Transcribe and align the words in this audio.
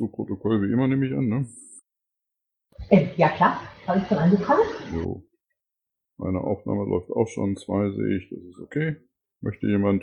Du 0.00 0.08
Protokoll 0.08 0.62
wie 0.62 0.72
immer, 0.72 0.88
nehme 0.88 1.06
ich 1.06 1.12
an, 1.12 1.28
ne? 1.28 1.46
Äh, 2.88 3.08
ja 3.18 3.28
klar, 3.28 3.60
habe 3.86 3.98
ich 4.00 4.08
schon 4.08 4.16
angefangen. 4.16 4.62
Jo. 4.94 5.22
Meine 6.16 6.40
Aufnahme 6.40 6.88
läuft 6.88 7.10
auch 7.10 7.28
schon, 7.28 7.54
zwei 7.58 7.90
sehe 7.90 8.16
ich, 8.16 8.30
das 8.30 8.38
ist 8.38 8.60
okay. 8.60 8.96
Möchte 9.42 9.66
jemand 9.66 10.02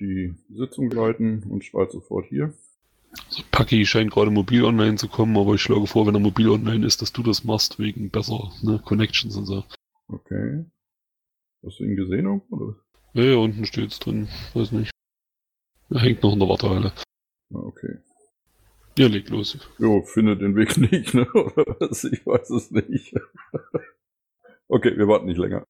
die 0.00 0.34
Sitzung 0.48 0.90
leiten 0.90 1.42
und 1.42 1.62
schreibt 1.62 1.92
sofort 1.92 2.24
hier? 2.30 2.54
Also 3.26 3.42
Paki 3.50 3.84
scheint 3.84 4.12
gerade 4.12 4.30
mobil 4.30 4.64
online 4.64 4.96
zu 4.96 5.08
kommen, 5.08 5.36
aber 5.36 5.56
ich 5.56 5.60
schlage 5.60 5.86
vor, 5.86 6.06
wenn 6.06 6.14
er 6.14 6.20
mobil 6.20 6.48
online 6.48 6.86
ist, 6.86 7.02
dass 7.02 7.12
du 7.12 7.22
das 7.22 7.44
machst, 7.44 7.78
wegen 7.78 8.08
besser 8.08 8.50
ne, 8.62 8.80
Connections 8.82 9.36
und 9.36 9.44
so. 9.44 9.62
Okay. 10.08 10.64
Hast 11.62 11.80
du 11.80 11.84
ihn 11.84 11.96
gesehen 11.96 12.24
irgendwo, 12.24 12.56
oder? 12.56 12.76
Ja, 13.12 13.24
ja, 13.24 13.36
unten 13.36 13.66
steht's 13.66 13.98
drin. 13.98 14.26
Weiß 14.54 14.72
nicht. 14.72 14.90
Er 15.90 16.00
hängt 16.00 16.22
noch 16.22 16.32
in 16.32 16.38
der 16.38 16.48
Wartehalle. 16.48 16.94
Ah, 17.52 17.58
okay. 17.58 17.98
Ja, 18.96 19.08
leg 19.08 19.28
los. 19.28 19.58
Jo, 19.78 20.02
findet 20.02 20.40
den 20.40 20.54
Weg 20.54 20.76
nicht, 20.90 21.14
ne? 21.14 21.26
Ich 22.12 22.24
weiß 22.24 22.50
es 22.50 22.70
nicht. 22.70 23.12
okay, 24.68 24.96
wir 24.96 25.08
warten 25.08 25.26
nicht 25.26 25.38
länger. 25.38 25.66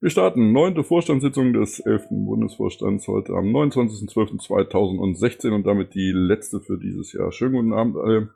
Wir 0.00 0.10
starten. 0.10 0.52
Neunte 0.52 0.84
Vorstandssitzung 0.84 1.52
des 1.52 1.80
11. 1.80 2.10
Bundesvorstands 2.10 3.08
heute 3.08 3.32
am 3.32 3.46
29.12.2016 3.46 5.50
und 5.50 5.66
damit 5.66 5.94
die 5.94 6.12
letzte 6.14 6.60
für 6.60 6.78
dieses 6.78 7.12
Jahr. 7.12 7.32
Schönen 7.32 7.54
guten 7.54 7.72
Abend 7.72 7.96
alle. 7.96 8.32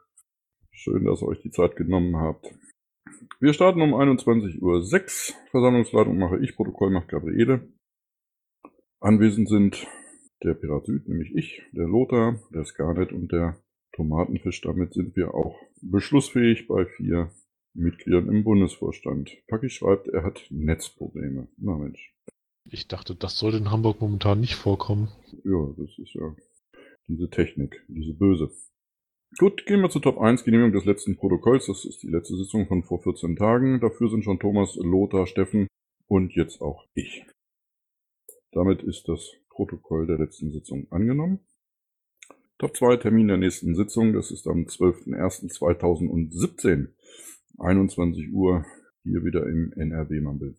Schön, 0.73 1.05
dass 1.05 1.23
ihr 1.23 1.29
euch 1.29 1.41
die 1.41 1.53
Zeit 1.53 1.77
genommen 1.77 2.17
habt. 2.17 2.53
Wir 3.39 3.53
starten 3.53 3.83
um 3.83 3.95
21.06 3.95 4.61
Uhr. 4.61 4.83
Versammlungsleitung 5.53 6.19
mache 6.19 6.41
ich, 6.41 6.57
Protokoll 6.57 6.91
macht 6.91 7.07
Gabriele. 7.09 7.69
Anwesend 8.99 9.49
sind 9.49 9.87
der 10.43 10.55
Pirat 10.55 10.87
Süd, 10.87 11.09
nämlich 11.09 11.33
ich, 11.37 11.63
der 11.73 11.87
Lothar, 11.87 12.41
der 12.53 12.65
Scarlett 12.65 13.13
und 13.13 13.31
der 13.31 13.64
Tomatenfisch. 13.95 14.61
Damit 14.61 14.95
sind 14.95 15.17
wir 15.17 15.35
auch 15.35 15.57
beschlussfähig 15.81 16.67
bei 16.67 16.87
vier 16.87 17.31
Mitgliedern 17.75 18.29
im 18.29 18.45
Bundesvorstand. 18.45 19.31
Paki 19.49 19.69
schreibt, 19.69 20.09
er 20.09 20.23
hat 20.23 20.47
Netzprobleme. 20.51 21.49
Na 21.57 21.77
Mensch. 21.77 22.15
Ich 22.67 22.89
dachte, 22.89 23.15
das 23.15 23.39
sollte 23.39 23.59
in 23.59 23.71
Hamburg 23.71 24.01
momentan 24.01 24.41
nicht 24.41 24.55
vorkommen. 24.55 25.09
Ja, 25.45 25.75
das 25.77 25.99
ist 25.99 26.15
ja 26.15 26.35
diese 27.09 27.29
Technik, 27.29 27.85
diese 27.89 28.15
böse. 28.15 28.51
Gut, 29.39 29.67
gehen 29.67 29.81
wir 29.81 29.91
zu 29.91 29.99
Top 29.99 30.19
1, 30.19 30.45
Genehmigung 30.45 30.73
des 30.73 30.85
letzten 30.85 31.17
Protokolls. 31.17 31.67
Das 31.67 31.85
ist 31.85 32.03
die 32.03 32.09
letzte 32.09 32.37
Sitzung 32.37 32.67
von 32.69 32.85
vor 32.85 33.03
14 33.03 33.37
Tagen. 33.37 33.81
Dafür 33.81 34.09
sind 34.09 34.23
schon 34.23 34.39
Thomas, 34.39 34.77
Lothar, 34.77 35.27
Steffen 35.27 35.67
und 36.07 36.35
jetzt 36.35 36.61
auch 36.61 36.87
ich. 36.95 37.27
Damit 38.53 38.83
ist 38.83 39.09
das 39.09 39.33
Protokoll 39.51 40.07
der 40.07 40.19
letzten 40.19 40.53
Sitzung 40.53 40.87
angenommen. 40.91 41.41
Top 42.59 42.77
2 42.77 42.99
Termin 42.99 43.27
der 43.27 43.37
nächsten 43.37 43.75
Sitzung, 43.75 44.13
das 44.13 44.31
ist 44.31 44.47
am 44.47 44.67
12.01.2017, 44.67 46.87
21 47.59 48.33
Uhr, 48.33 48.65
hier 49.03 49.25
wieder 49.25 49.45
im 49.49 49.73
NRW-Mambel. 49.73 50.55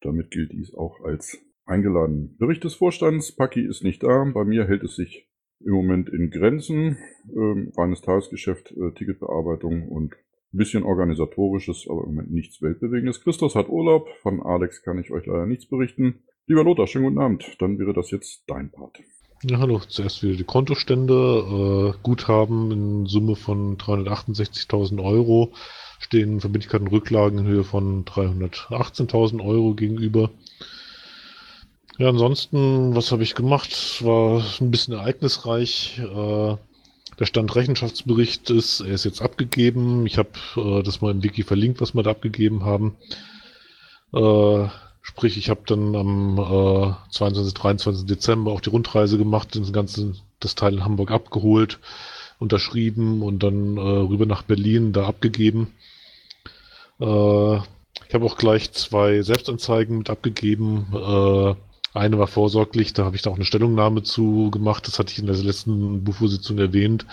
Damit 0.00 0.30
gilt 0.30 0.52
dies 0.52 0.72
auch 0.72 1.04
als 1.04 1.36
eingeladen. 1.66 2.34
Bericht 2.38 2.64
des 2.64 2.76
Vorstands, 2.76 3.36
Paki 3.36 3.60
ist 3.60 3.84
nicht 3.84 4.02
da, 4.02 4.24
bei 4.32 4.44
mir 4.44 4.66
hält 4.66 4.82
es 4.82 4.96
sich 4.96 5.28
im 5.60 5.74
Moment 5.74 6.08
in 6.08 6.30
Grenzen, 6.30 6.96
ähm, 7.30 7.74
reines 7.76 8.00
Tagesgeschäft, 8.00 8.72
äh, 8.72 8.92
Ticketbearbeitung 8.92 9.86
und 9.86 10.14
ein 10.14 10.56
bisschen 10.56 10.82
organisatorisches, 10.82 11.86
aber 11.90 12.04
im 12.04 12.14
Moment 12.14 12.32
nichts 12.32 12.62
Weltbewegendes. 12.62 13.22
Christos 13.22 13.54
hat 13.54 13.68
Urlaub, 13.68 14.08
von 14.22 14.42
Alex 14.42 14.82
kann 14.82 14.98
ich 14.98 15.10
euch 15.10 15.26
leider 15.26 15.44
nichts 15.44 15.66
berichten. 15.66 16.22
Lieber 16.46 16.64
Lothar, 16.64 16.86
schönen 16.86 17.04
guten 17.04 17.18
Abend, 17.18 17.54
dann 17.58 17.78
wäre 17.78 17.92
das 17.92 18.10
jetzt 18.10 18.44
dein 18.46 18.70
Part. 18.70 19.02
Ja, 19.42 19.58
hallo. 19.58 19.80
Zuerst 19.88 20.22
wieder 20.22 20.36
die 20.36 20.44
Kontostände. 20.44 21.94
Äh, 21.94 21.98
Guthaben 22.02 22.70
in 22.72 23.06
Summe 23.06 23.36
von 23.36 23.78
368.000 23.78 25.02
Euro 25.02 25.52
stehen 25.98 26.40
Verbindlichkeiten 26.40 27.38
in 27.38 27.46
Höhe 27.46 27.64
von 27.64 28.04
318.000 28.04 29.42
Euro 29.42 29.72
gegenüber. 29.74 30.30
Ja, 31.96 32.10
ansonsten, 32.10 32.94
was 32.94 33.12
habe 33.12 33.22
ich 33.22 33.34
gemacht? 33.34 34.04
War 34.04 34.44
ein 34.60 34.70
bisschen 34.70 34.92
ereignisreich. 34.92 35.98
Äh, 35.98 36.56
der 37.18 37.26
Stand 37.26 37.56
Rechenschaftsbericht 37.56 38.50
ist, 38.50 38.80
er 38.80 38.92
ist 38.92 39.06
jetzt 39.06 39.22
abgegeben. 39.22 40.04
Ich 40.04 40.18
habe 40.18 40.32
äh, 40.56 40.82
das 40.82 41.00
mal 41.00 41.12
im 41.12 41.22
Wiki 41.22 41.44
verlinkt, 41.44 41.80
was 41.80 41.94
wir 41.94 42.02
da 42.02 42.10
abgegeben 42.10 42.66
haben. 42.66 42.94
Äh, 44.12 44.68
Sprich, 45.02 45.36
ich 45.38 45.48
habe 45.48 45.62
dann 45.66 45.96
am 45.96 46.38
äh, 46.38 47.12
22, 47.12 47.54
23. 47.54 48.06
Dezember 48.06 48.52
auch 48.52 48.60
die 48.60 48.70
Rundreise 48.70 49.18
gemacht, 49.18 49.56
das 49.56 49.72
ganze 49.72 50.14
das 50.40 50.54
Teil 50.54 50.74
in 50.74 50.84
Hamburg 50.84 51.10
abgeholt, 51.10 51.78
unterschrieben 52.38 53.22
und 53.22 53.42
dann 53.42 53.76
äh, 53.76 53.80
rüber 53.80 54.26
nach 54.26 54.42
Berlin 54.42 54.92
da 54.92 55.06
abgegeben. 55.06 55.74
Äh, 56.98 57.56
ich 57.56 58.14
habe 58.14 58.24
auch 58.24 58.36
gleich 58.36 58.72
zwei 58.72 59.22
Selbstanzeigen 59.22 59.98
mit 59.98 60.10
abgegeben. 60.10 60.86
Äh, 60.92 61.54
eine 61.92 62.18
war 62.18 62.26
vorsorglich, 62.26 62.92
da 62.92 63.04
habe 63.04 63.16
ich 63.16 63.22
da 63.22 63.30
auch 63.30 63.36
eine 63.36 63.44
Stellungnahme 63.44 64.02
zu 64.02 64.50
gemacht. 64.50 64.86
Das 64.86 64.98
hatte 64.98 65.12
ich 65.12 65.18
in 65.18 65.26
der 65.26 65.36
letzten 65.36 66.04
Bufo-Sitzung 66.04 66.58
erwähnt, 66.58 67.06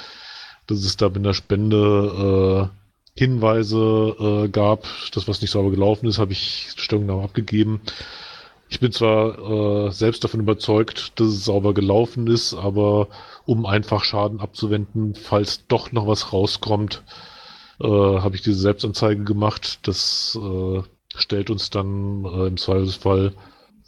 dass 0.68 0.80
es 0.80 0.98
da 0.98 1.10
mit 1.10 1.18
einer 1.18 1.34
Spende 1.34 2.70
äh, 2.72 2.87
Hinweise 3.18 4.16
äh, 4.20 4.50
gab, 4.50 4.86
das 5.14 5.28
was 5.28 5.42
nicht 5.42 5.52
sauber 5.52 5.72
gelaufen 5.72 6.08
ist, 6.08 6.20
habe 6.20 6.34
ich 6.34 6.70
Stellungnahme 6.78 7.24
abgegeben. 7.24 7.82
Ich 8.70 8.80
bin 8.80 8.92
zwar 8.92 9.88
äh, 9.88 9.92
selbst 9.92 10.24
davon 10.24 10.42
überzeugt, 10.42 11.20
dass 11.20 11.28
es 11.28 11.46
sauber 11.46 11.74
gelaufen 11.74 12.28
ist, 12.28 12.54
aber 12.54 13.08
um 13.46 13.66
einfach 13.66 14.04
Schaden 14.04 14.40
abzuwenden, 14.40 15.16
falls 15.16 15.66
doch 15.68 15.92
noch 15.92 16.06
was 16.06 16.32
rauskommt, 16.34 17.04
äh, 17.80 17.88
habe 17.88 18.36
ich 18.36 18.42
diese 18.42 18.60
Selbstanzeige 18.60 19.24
gemacht. 19.24 19.80
Das 19.84 20.38
äh, 20.40 20.82
stellt 21.16 21.50
uns 21.50 21.70
dann 21.70 22.26
äh, 22.26 22.48
im 22.48 22.58
Zweifelsfall 22.58 23.34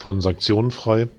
von 0.07 0.22
Sanktionen 0.22 0.72
frei. 0.72 1.09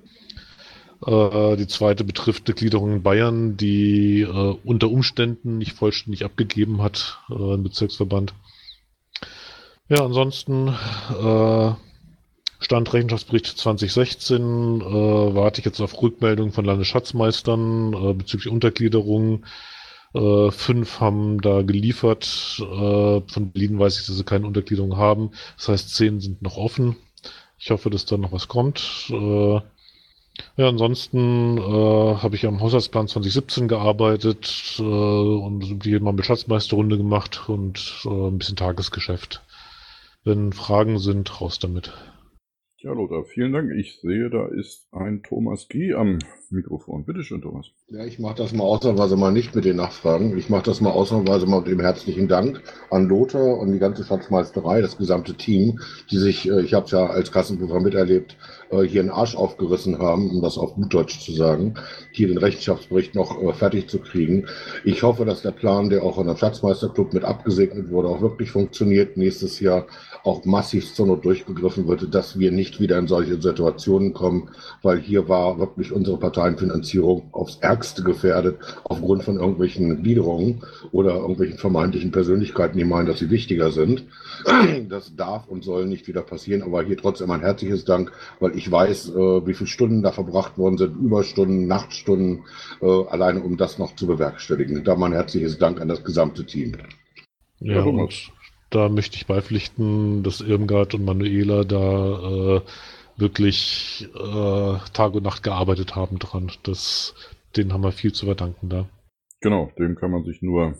Äh, 1.07 1.57
die 1.57 1.67
zweite 1.67 2.05
betrifft 2.05 2.47
eine 2.47 2.55
Gliederung 2.55 2.93
in 2.93 3.03
Bayern, 3.03 3.57
die 3.57 4.23
äh, 4.23 4.57
unter 4.65 4.91
Umständen 4.91 5.59
nicht 5.59 5.73
vollständig 5.73 6.25
abgegeben 6.25 6.83
hat, 6.83 7.19
äh, 7.31 7.55
im 7.55 7.63
Bezirksverband. 7.63 8.35
Ja, 9.89 10.05
ansonsten 10.05 10.69
äh, 10.69 11.73
Stand 12.63 12.93
Rechenschaftsbericht 12.93 13.47
2016 13.47 14.81
äh, 14.81 14.85
warte 14.85 15.61
ich 15.61 15.65
jetzt 15.65 15.81
auf 15.81 16.01
Rückmeldung 16.01 16.53
von 16.53 16.65
Landesschatzmeistern 16.67 17.95
äh, 17.95 18.13
bezüglich 18.13 18.53
Untergliederungen. 18.53 19.47
Äh, 20.13 20.51
fünf 20.51 21.01
haben 21.01 21.41
da 21.41 21.63
geliefert. 21.63 22.59
Äh, 22.61 22.65
von 23.27 23.51
Berlin 23.53 23.79
weiß 23.79 23.99
ich, 23.99 24.07
dass 24.07 24.17
sie 24.17 24.25
keine 24.25 24.47
Untergliederung 24.47 24.99
haben. 24.99 25.31
Das 25.57 25.69
heißt, 25.69 25.95
zehn 25.95 26.21
sind 26.21 26.43
noch 26.43 26.59
offen. 26.59 26.97
Ich 27.59 27.71
hoffe, 27.71 27.89
dass 27.89 28.05
da 28.05 28.19
noch 28.19 28.33
was 28.33 28.49
kommt. 28.49 29.09
Äh, 29.09 29.61
ja, 30.57 30.69
ansonsten 30.69 31.59
äh, 31.59 31.61
habe 31.63 32.35
ich 32.35 32.47
am 32.47 32.61
Haushaltsplan 32.61 33.09
2017 33.09 33.69
gearbeitet 33.69 34.77
äh, 34.79 34.83
und 34.83 35.85
wie 35.85 35.93
immer 35.95 36.11
eine 36.11 36.23
Schatzmeisterrunde 36.23 36.97
gemacht 36.97 37.49
und 37.49 38.03
äh, 38.05 38.29
ein 38.29 38.39
bisschen 38.39 38.57
Tagesgeschäft. 38.57 39.43
Wenn 40.25 40.53
Fragen 40.53 40.99
sind, 40.99 41.41
raus 41.41 41.59
damit. 41.59 41.93
Ja, 42.79 42.93
Lothar, 42.93 43.25
vielen 43.25 43.53
Dank. 43.53 43.73
Ich 43.73 44.01
sehe, 44.01 44.31
da 44.31 44.47
ist 44.49 44.89
ein 44.93 45.23
Thomas 45.23 45.69
G. 45.69 45.95
am 45.95 46.19
Mikrofon. 46.53 47.05
Bitte 47.05 47.23
schön, 47.23 47.43
Thomas. 47.43 47.67
Ja, 47.89 48.05
ich 48.05 48.19
mache 48.19 48.35
das 48.35 48.53
mal 48.53 48.65
ausnahmsweise 48.65 49.17
mal 49.17 49.31
nicht 49.31 49.55
mit 49.55 49.65
den 49.65 49.77
Nachfragen. 49.77 50.37
Ich 50.37 50.51
mache 50.51 50.65
das 50.65 50.81
mal 50.81 50.91
ausnahmsweise 50.91 51.47
mal 51.47 51.61
mit 51.61 51.69
dem 51.69 51.81
herzlichen 51.81 52.27
Dank 52.27 52.63
an 52.91 53.09
Lothar 53.09 53.59
und 53.59 53.73
die 53.73 53.79
ganze 53.79 54.05
Schatzmeisterei, 54.05 54.81
das 54.81 54.99
gesamte 54.99 55.35
Team, 55.35 55.81
die 56.11 56.19
sich, 56.19 56.49
äh, 56.49 56.63
ich 56.63 56.75
habe 56.75 56.87
es 56.87 56.93
ja 56.93 57.07
als 57.07 57.31
Kassenprüfer 57.31 57.81
miterlebt, 57.81 58.37
äh, 58.71 58.83
hier 58.83 59.01
einen 59.01 59.11
Arsch 59.11 59.37
aufgerissen 59.37 59.99
haben, 59.99 60.31
um 60.31 60.43
das 60.43 60.59
auf 60.59 60.75
gut 60.75 60.93
Deutsch 60.93 61.21
zu 61.21 61.33
sagen, 61.33 61.75
hier 62.13 62.29
den 62.29 62.39
Rechenschaftsbericht 62.39 63.15
noch 63.15 63.41
äh, 63.41 63.53
fertig 63.53 63.89
zu 63.89 64.01
kriegen. 64.01 64.47
Ich 64.85 65.03
hoffe, 65.03 65.25
dass 65.25 65.43
der 65.43 65.53
Plan, 65.53 65.89
der 65.89 66.03
auch 66.03 66.17
von 66.17 66.27
der 66.27 66.37
Schatzmeisterclub 66.37 67.15
mit 67.15 67.25
abgesegnet 67.25 67.91
wurde, 67.91 68.09
auch 68.09 68.21
wirklich 68.21 68.51
funktioniert. 68.51 69.17
Nächstes 69.17 69.61
Jahr 69.61 69.87
auch 70.25 70.45
massiv 70.45 70.95
zur 70.95 71.07
Not 71.07 71.25
durchgegriffen 71.25 71.87
wird, 71.89 72.15
dass 72.15 72.39
wir 72.39 72.51
nicht 72.53 72.81
wieder 72.81 72.99
in 72.99 73.07
solche 73.07 73.41
Situationen 73.41 74.13
kommen, 74.13 74.51
weil 74.83 74.99
hier 74.99 75.29
war 75.29 75.59
wirklich 75.59 75.93
unsere 75.93 76.19
Parteienfinanzierung 76.19 77.29
aufs 77.33 77.57
Ärgste 77.61 78.03
gefährdet, 78.03 78.59
aufgrund 78.85 79.25
von 79.25 79.37
irgendwelchen 79.37 80.03
Gliederungen 80.03 80.63
oder 80.93 81.17
irgendwelchen 81.17 81.59
vermeintlichen 81.59 82.13
Persönlichkeiten, 82.13 82.79
die 82.79 82.85
meinen, 82.85 83.07
dass 83.07 83.19
sie 83.19 83.31
wichtiger 83.31 83.71
sind. 83.71 84.05
Das 84.89 85.15
darf 85.15 85.49
und 85.49 85.65
soll 85.65 85.87
nicht 85.87 86.09
wieder 86.09 86.23
passieren, 86.23 86.63
aber 86.63 86.83
hier 86.83 86.97
trotzdem 86.97 87.31
ein 87.31 87.41
herzliches 87.41 87.85
Dank, 87.85 88.13
weil 88.41 88.57
ich 88.57 88.71
weiß, 88.71 89.11
äh, 89.11 89.47
wie 89.47 89.55
viele 89.55 89.69
Stunden 89.69 90.03
da 90.03 90.13
verbracht 90.13 90.59
worden 90.59 90.79
sind, 90.79 90.97
Überstunden, 90.97 91.67
Nachtstunden, 91.67 92.45
äh, 92.81 92.87
alleine 92.87 93.43
um 93.43 93.57
das 93.57 93.79
noch 93.79 93.95
zu 93.97 94.07
bewerkstelligen. 94.07 94.83
Da 94.85 94.97
mein 94.97 95.13
herzliches 95.13 95.59
Dank 95.59 95.81
an 95.81 95.89
das 95.89 96.05
gesamte 96.05 96.45
Team. 96.45 96.77
Ja, 97.61 97.83
und 97.83 98.33
da 98.71 98.89
möchte 98.89 99.17
ich 99.17 99.27
beipflichten, 99.27 100.23
dass 100.23 100.41
Irmgard 100.41 100.95
und 100.95 101.05
Manuela 101.05 101.65
da 101.65 102.57
äh, 102.57 102.61
wirklich 103.17 104.09
äh, 104.15 104.79
Tag 104.93 105.15
und 105.15 105.25
Nacht 105.25 105.43
gearbeitet 105.43 105.97
haben 105.97 106.19
dran. 106.19 106.51
Das, 106.63 107.15
denen 107.57 107.73
haben 107.73 107.83
wir 107.83 107.93
viel 107.93 108.13
zu 108.13 108.27
verdanken 108.27 108.69
da. 108.69 108.89
Genau, 109.41 109.73
dem 109.79 109.97
kann 109.97 110.11
man 110.11 110.25
sich 110.25 110.41
nur 110.43 110.79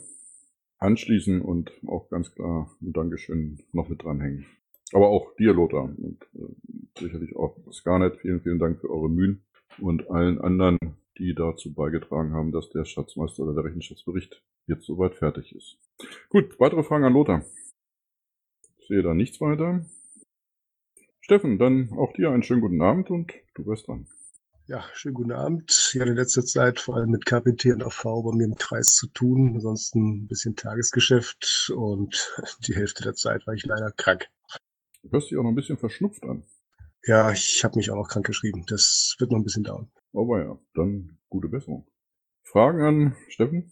anschließen 0.79 1.41
und 1.41 1.71
auch 1.87 2.09
ganz 2.09 2.33
klar 2.33 2.69
ein 2.81 2.93
Dankeschön 2.93 3.59
noch 3.73 3.89
mit 3.89 4.03
dranhängen. 4.03 4.45
Aber 4.93 5.09
auch 5.09 5.35
dir, 5.35 5.53
Lothar, 5.53 5.83
und 5.83 6.17
äh, 6.33 6.99
sicherlich 6.99 7.35
auch 7.35 7.55
Scarnet, 7.71 8.17
vielen, 8.21 8.41
vielen 8.41 8.59
Dank 8.59 8.79
für 8.79 8.89
eure 8.89 9.09
Mühen 9.09 9.43
und 9.79 10.09
allen 10.09 10.39
anderen, 10.39 10.77
die 11.17 11.33
dazu 11.33 11.73
beigetragen 11.73 12.33
haben, 12.33 12.51
dass 12.51 12.69
der 12.69 12.85
Schatzmeister 12.85 13.43
oder 13.43 13.53
der 13.53 13.65
Rechenschaftsbericht 13.65 14.41
jetzt 14.67 14.85
soweit 14.85 15.15
fertig 15.15 15.55
ist. 15.55 15.77
Gut, 16.29 16.59
weitere 16.59 16.83
Fragen 16.83 17.05
an 17.05 17.13
Lothar. 17.13 17.45
Sehe 18.91 19.03
da 19.03 19.13
nichts 19.13 19.39
weiter. 19.39 19.85
Steffen, 21.21 21.57
dann 21.57 21.93
auch 21.93 22.11
dir 22.11 22.31
einen 22.31 22.43
schönen 22.43 22.59
guten 22.59 22.81
Abend 22.81 23.09
und 23.09 23.31
du 23.53 23.65
wirst 23.65 23.87
dran. 23.87 24.05
Ja, 24.67 24.83
schönen 24.93 25.13
guten 25.13 25.31
Abend. 25.31 25.71
Ich 25.93 25.97
hatte 26.01 26.09
in 26.09 26.17
letzter 26.17 26.43
Zeit 26.43 26.81
vor 26.81 26.97
allem 26.97 27.09
mit 27.09 27.25
KPT 27.25 27.67
und 27.67 27.83
AV 27.83 28.03
bei 28.03 28.35
mir 28.35 28.43
im 28.43 28.55
Kreis 28.55 28.95
zu 28.95 29.07
tun. 29.07 29.53
Ansonsten 29.55 30.23
ein 30.23 30.27
bisschen 30.27 30.57
Tagesgeschäft 30.57 31.71
und 31.73 32.35
die 32.67 32.75
Hälfte 32.75 33.03
der 33.03 33.13
Zeit 33.13 33.47
war 33.47 33.53
ich 33.53 33.65
leider 33.65 33.93
krank. 33.93 34.27
Du 35.03 35.11
hörst 35.11 35.31
dich 35.31 35.37
auch 35.37 35.43
noch 35.43 35.51
ein 35.51 35.55
bisschen 35.55 35.77
verschnupft 35.77 36.25
an. 36.25 36.43
Ja, 37.05 37.31
ich 37.31 37.63
habe 37.63 37.77
mich 37.77 37.91
auch 37.91 37.95
noch 37.95 38.09
krank 38.09 38.25
geschrieben. 38.25 38.65
Das 38.67 39.15
wird 39.19 39.31
noch 39.31 39.39
ein 39.39 39.45
bisschen 39.45 39.63
dauern. 39.63 39.89
Aber 40.11 40.43
ja, 40.43 40.59
dann 40.73 41.17
gute 41.29 41.47
Besserung. 41.47 41.87
Fragen 42.43 42.81
an 42.81 43.15
Steffen? 43.29 43.71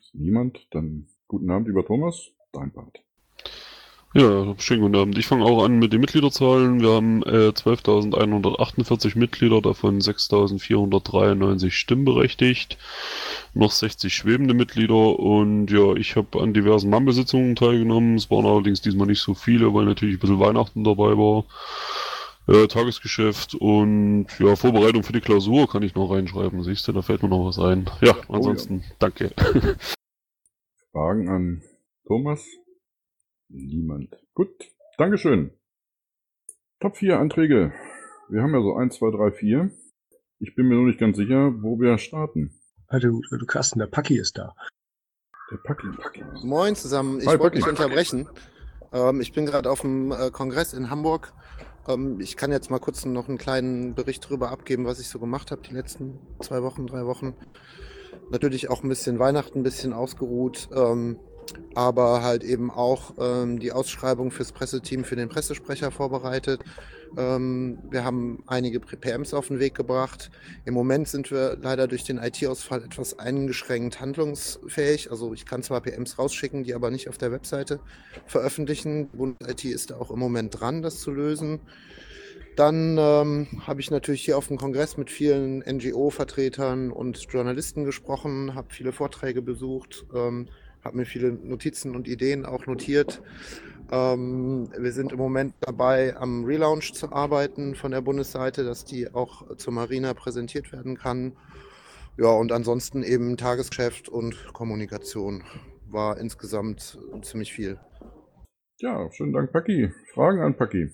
Ist 0.00 0.16
niemand? 0.16 0.66
Dann 0.72 1.06
guten 1.28 1.48
Abend, 1.48 1.68
lieber 1.68 1.86
Thomas. 1.86 2.32
Dein 2.50 2.72
Part. 2.72 3.04
Ja, 4.16 4.54
schönen 4.58 4.82
guten 4.82 4.94
Abend. 4.94 5.18
Ich 5.18 5.26
fange 5.26 5.44
auch 5.44 5.64
an 5.64 5.80
mit 5.80 5.92
den 5.92 6.00
Mitgliederzahlen. 6.00 6.80
Wir 6.80 6.90
haben 6.90 7.24
äh, 7.24 7.48
12.148 7.48 9.18
Mitglieder, 9.18 9.60
davon 9.60 9.98
6.493 9.98 11.72
stimmberechtigt, 11.72 12.78
noch 13.54 13.72
60 13.72 14.14
schwebende 14.14 14.54
Mitglieder 14.54 15.18
und 15.18 15.66
ja, 15.72 15.94
ich 15.94 16.14
habe 16.14 16.40
an 16.40 16.54
diversen 16.54 16.90
Mammelsitzungen 16.90 17.56
teilgenommen. 17.56 18.14
Es 18.14 18.30
waren 18.30 18.46
allerdings 18.46 18.80
diesmal 18.80 19.08
nicht 19.08 19.20
so 19.20 19.34
viele, 19.34 19.74
weil 19.74 19.84
natürlich 19.84 20.18
ein 20.18 20.20
bisschen 20.20 20.38
Weihnachten 20.38 20.84
dabei 20.84 21.18
war. 21.18 21.44
Äh, 22.46 22.68
Tagesgeschäft 22.68 23.56
und 23.56 24.28
ja, 24.38 24.54
Vorbereitung 24.54 25.02
für 25.02 25.12
die 25.12 25.22
Klausur 25.22 25.68
kann 25.68 25.82
ich 25.82 25.96
noch 25.96 26.12
reinschreiben. 26.12 26.62
Siehst 26.62 26.86
du, 26.86 26.92
da 26.92 27.02
fällt 27.02 27.24
mir 27.24 27.30
noch 27.30 27.46
was 27.46 27.58
ein. 27.58 27.90
Ja, 28.00 28.14
ansonsten, 28.28 28.84
ja. 28.86 28.94
danke. 29.00 29.32
Fragen 30.92 31.28
an 31.28 31.62
Thomas? 32.06 32.44
Niemand. 33.54 34.08
Gut, 34.34 34.50
Dankeschön. 34.98 35.52
Top 36.80 36.96
4 36.96 37.20
Anträge. 37.20 37.72
Wir 38.28 38.42
haben 38.42 38.52
ja 38.52 38.60
so 38.60 38.74
1, 38.74 38.96
2, 38.96 39.16
3, 39.16 39.30
4. 39.30 39.70
Ich 40.40 40.56
bin 40.56 40.66
mir 40.66 40.74
nur 40.74 40.86
nicht 40.86 40.98
ganz 40.98 41.16
sicher, 41.16 41.54
wo 41.62 41.78
wir 41.78 41.96
starten. 41.98 42.58
Also, 42.88 43.20
du 43.30 43.46
Carsten, 43.46 43.78
der 43.78 43.86
Paki 43.86 44.18
ist 44.18 44.38
da. 44.38 44.56
Der 45.52 45.58
Paki. 45.58 45.86
Paki. 45.96 46.24
Moin 46.42 46.74
zusammen, 46.74 47.20
ich 47.20 47.28
Hi, 47.28 47.38
wollte 47.38 47.56
nicht 47.56 47.68
unterbrechen. 47.68 48.28
Ähm, 48.92 49.20
ich 49.20 49.32
bin 49.32 49.46
gerade 49.46 49.70
auf 49.70 49.82
dem 49.82 50.10
äh, 50.10 50.30
Kongress 50.32 50.72
in 50.72 50.90
Hamburg. 50.90 51.32
Ähm, 51.86 52.18
ich 52.18 52.36
kann 52.36 52.50
jetzt 52.50 52.72
mal 52.72 52.80
kurz 52.80 53.04
noch 53.04 53.28
einen 53.28 53.38
kleinen 53.38 53.94
Bericht 53.94 54.24
darüber 54.24 54.50
abgeben, 54.50 54.84
was 54.84 54.98
ich 54.98 55.08
so 55.08 55.20
gemacht 55.20 55.52
habe 55.52 55.62
die 55.62 55.74
letzten 55.74 56.18
zwei 56.40 56.64
Wochen, 56.64 56.88
drei 56.88 57.06
Wochen. 57.06 57.34
Natürlich 58.30 58.68
auch 58.68 58.82
ein 58.82 58.88
bisschen 58.88 59.20
Weihnachten, 59.20 59.60
ein 59.60 59.62
bisschen 59.62 59.92
ausgeruht, 59.92 60.68
ähm, 60.74 61.20
aber 61.74 62.22
halt 62.22 62.44
eben 62.44 62.70
auch 62.70 63.14
ähm, 63.18 63.58
die 63.58 63.72
Ausschreibung 63.72 64.30
fürs 64.30 64.52
Presseteam 64.52 65.04
für 65.04 65.16
den 65.16 65.28
Pressesprecher 65.28 65.90
vorbereitet. 65.90 66.60
Ähm, 67.16 67.78
wir 67.90 68.04
haben 68.04 68.42
einige 68.46 68.80
PMs 68.80 69.34
auf 69.34 69.48
den 69.48 69.58
Weg 69.58 69.74
gebracht. 69.74 70.30
Im 70.64 70.74
Moment 70.74 71.08
sind 71.08 71.30
wir 71.30 71.56
leider 71.60 71.86
durch 71.86 72.04
den 72.04 72.18
IT-Ausfall 72.18 72.82
etwas 72.84 73.18
eingeschränkt 73.18 74.00
handlungsfähig. 74.00 75.10
Also 75.10 75.32
ich 75.32 75.46
kann 75.46 75.62
zwar 75.62 75.80
PMs 75.80 76.18
rausschicken, 76.18 76.64
die 76.64 76.74
aber 76.74 76.90
nicht 76.90 77.08
auf 77.08 77.18
der 77.18 77.32
Webseite 77.32 77.80
veröffentlichen. 78.26 79.08
Bund 79.08 79.36
IT 79.46 79.64
ist 79.64 79.90
da 79.90 79.96
auch 79.96 80.10
im 80.10 80.18
Moment 80.18 80.60
dran, 80.60 80.82
das 80.82 81.00
zu 81.00 81.10
lösen. 81.10 81.60
Dann 82.56 82.96
ähm, 82.98 83.48
habe 83.66 83.80
ich 83.80 83.90
natürlich 83.90 84.24
hier 84.24 84.38
auf 84.38 84.46
dem 84.46 84.58
Kongress 84.58 84.96
mit 84.96 85.10
vielen 85.10 85.58
NGO-Vertretern 85.58 86.92
und 86.92 87.18
Journalisten 87.32 87.84
gesprochen, 87.84 88.54
habe 88.54 88.68
viele 88.72 88.92
Vorträge 88.92 89.42
besucht, 89.42 90.06
ähm, 90.14 90.48
habe 90.84 90.98
mir 90.98 91.06
viele 91.06 91.32
Notizen 91.32 91.96
und 91.96 92.06
Ideen 92.06 92.44
auch 92.44 92.66
notiert. 92.66 93.22
Ähm, 93.90 94.70
wir 94.76 94.92
sind 94.92 95.12
im 95.12 95.18
Moment 95.18 95.54
dabei, 95.60 96.16
am 96.16 96.44
Relaunch 96.44 96.92
zu 96.92 97.12
arbeiten 97.12 97.74
von 97.74 97.90
der 97.90 98.00
Bundesseite, 98.00 98.64
dass 98.64 98.84
die 98.84 99.12
auch 99.12 99.56
zur 99.56 99.72
Marina 99.72 100.14
präsentiert 100.14 100.72
werden 100.72 100.96
kann. 100.96 101.36
Ja, 102.16 102.28
und 102.28 102.52
ansonsten 102.52 103.02
eben 103.02 103.36
Tagesgeschäft 103.36 104.08
und 104.08 104.52
Kommunikation 104.52 105.42
war 105.86 106.18
insgesamt 106.18 106.98
ziemlich 107.22 107.52
viel. 107.52 107.78
Ja, 108.78 109.10
schönen 109.12 109.32
Dank, 109.32 109.52
Paki. 109.52 109.92
Fragen 110.12 110.40
an 110.40 110.56
Paki? 110.56 110.90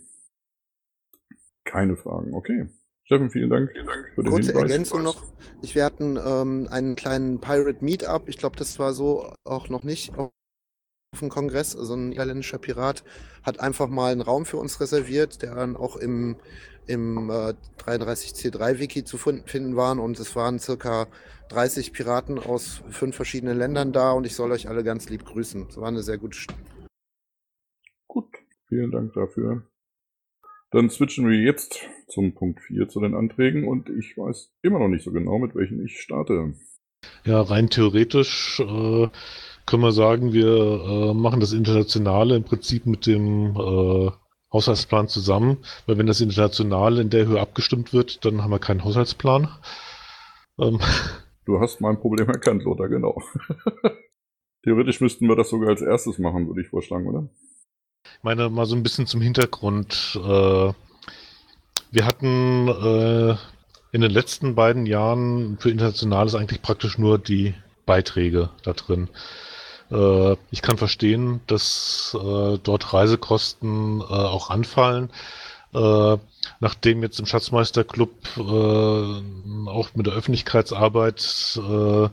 Keine 1.65 1.97
Fragen, 1.97 2.35
okay. 2.35 2.69
Steffen, 3.11 3.31
vielen 3.31 3.51
Dank, 3.51 3.73
für 4.15 4.23
den 4.23 4.31
Kurze 4.31 4.53
Hinweis. 4.53 4.71
Ergänzung 4.71 5.03
noch. 5.03 5.25
Ich, 5.63 5.75
wir 5.75 5.85
hatten 5.85 6.17
ähm, 6.17 6.69
einen 6.71 6.95
kleinen 6.95 7.41
Pirate 7.41 7.85
Meetup. 7.85 8.29
Ich 8.29 8.39
glaube, 8.39 8.55
das 8.57 8.79
war 8.79 8.93
so 8.93 9.35
auch 9.43 9.69
noch 9.69 9.83
nicht 9.83 10.17
auf 10.17 10.31
dem 11.21 11.29
Kongress. 11.29 11.75
Also 11.75 11.95
ein 11.95 12.11
niederländischer 12.11 12.59
Pirat 12.59 13.03
hat 13.43 13.59
einfach 13.59 13.89
mal 13.89 14.13
einen 14.13 14.21
Raum 14.21 14.47
für 14.47 14.59
uns 14.59 14.81
reserviert, 14.81 15.43
der 15.43 15.57
dann 15.57 15.75
auch 15.75 15.97
im, 15.97 16.37
im 16.87 17.31
äh, 17.31 17.55
33C3-Wiki 17.85 19.03
zu 19.03 19.19
finden 19.19 19.75
waren. 19.75 19.99
Und 19.99 20.21
es 20.21 20.37
waren 20.37 20.61
circa 20.61 21.09
30 21.49 21.93
Piraten 21.93 22.39
aus 22.39 22.85
fünf 22.91 23.17
verschiedenen 23.17 23.59
Ländern 23.59 23.93
da. 23.93 24.13
Und 24.13 24.25
ich 24.25 24.37
soll 24.37 24.53
euch 24.53 24.69
alle 24.69 24.85
ganz 24.85 25.09
lieb 25.11 25.25
grüßen. 25.25 25.67
Es 25.69 25.77
war 25.79 25.89
eine 25.89 26.05
sehr 26.05 26.19
gute 26.19 26.39
St 26.39 26.55
Gut, 28.07 28.29
vielen 28.69 28.93
Dank 28.93 29.15
dafür. 29.15 29.65
Dann 30.71 30.89
switchen 30.89 31.29
wir 31.29 31.37
jetzt 31.37 31.81
zum 32.07 32.35
Punkt 32.35 32.61
4 32.61 32.89
zu 32.89 33.01
den 33.01 33.15
Anträgen 33.15 33.67
und 33.67 33.89
ich 33.91 34.17
weiß 34.17 34.53
immer 34.63 34.79
noch 34.79 34.89
nicht 34.89 35.05
so 35.05 35.11
genau, 35.11 35.39
mit 35.39 35.55
welchen 35.57 35.85
ich 35.85 36.01
starte. 36.01 36.55
Ja, 37.25 37.41
rein 37.43 37.71
theoretisch 37.71 38.61
äh, 38.61 39.09
können 39.67 39.83
wir 39.83 39.93
sagen, 39.93 40.33
wir 40.33 40.47
äh, 40.47 41.15
machen 41.15 41.41
das 41.41 41.53
Internationale 41.53 42.37
im 42.37 42.45
Prinzip 42.45 42.87
mit 42.87 43.07
dem 43.07 43.57
äh, 43.57 44.11
Haushaltsplan 44.53 45.09
zusammen, 45.09 45.59
weil 45.87 45.99
wenn 45.99 46.07
das 46.07 46.21
Internationale 46.21 47.03
in 47.03 47.11
der 47.11 47.27
Höhe 47.27 47.41
abgestimmt 47.41 47.93
wird, 47.93 48.25
dann 48.25 48.43
haben 48.43 48.51
wir 48.51 48.59
keinen 48.59 48.85
Haushaltsplan. 48.85 49.49
Ähm, 50.59 50.79
Du 51.47 51.59
hast 51.59 51.81
mein 51.81 51.99
Problem 51.99 52.29
erkannt, 52.29 52.63
Lothar, 52.63 52.89
genau. 52.89 53.21
Theoretisch 54.63 55.01
müssten 55.01 55.27
wir 55.27 55.35
das 55.35 55.49
sogar 55.49 55.71
als 55.71 55.83
erstes 55.83 56.19
machen, 56.19 56.47
würde 56.47 56.61
ich 56.61 56.69
vorschlagen, 56.69 57.09
oder? 57.09 57.29
Meine, 58.23 58.51
mal 58.51 58.67
so 58.67 58.77
ein 58.77 58.83
bisschen 58.83 59.07
zum 59.07 59.23
Hintergrund. 59.23 60.19
Äh, 60.23 60.73
wir 61.91 62.05
hatten 62.05 62.69
äh, 62.69 63.37
in 63.93 64.03
den 64.03 64.11
letzten 64.11 64.55
beiden 64.55 64.85
Jahren 64.85 65.57
für 65.59 65.71
Internationales 65.71 66.35
eigentlich 66.35 66.61
praktisch 66.61 66.99
nur 66.99 67.19
die 67.19 67.55
Beiträge 67.87 68.51
da 68.63 68.75
drin. 68.75 69.09
Äh, 69.91 70.37
ich 70.51 70.61
kann 70.61 70.77
verstehen, 70.77 71.41
dass 71.47 72.15
äh, 72.15 72.59
dort 72.63 72.93
Reisekosten 72.93 74.03
äh, 74.03 74.05
auch 74.05 74.51
anfallen. 74.51 75.09
Äh, 75.73 76.19
nachdem 76.61 77.03
jetzt 77.03 77.21
im 77.21 77.27
Schatzmeisterclub 77.27 78.11
äh, 78.37 79.71
auch 79.71 79.95
mit 79.95 80.07
der 80.07 80.15
Öffentlichkeitsarbeit 80.15 81.59
äh, 81.59 82.09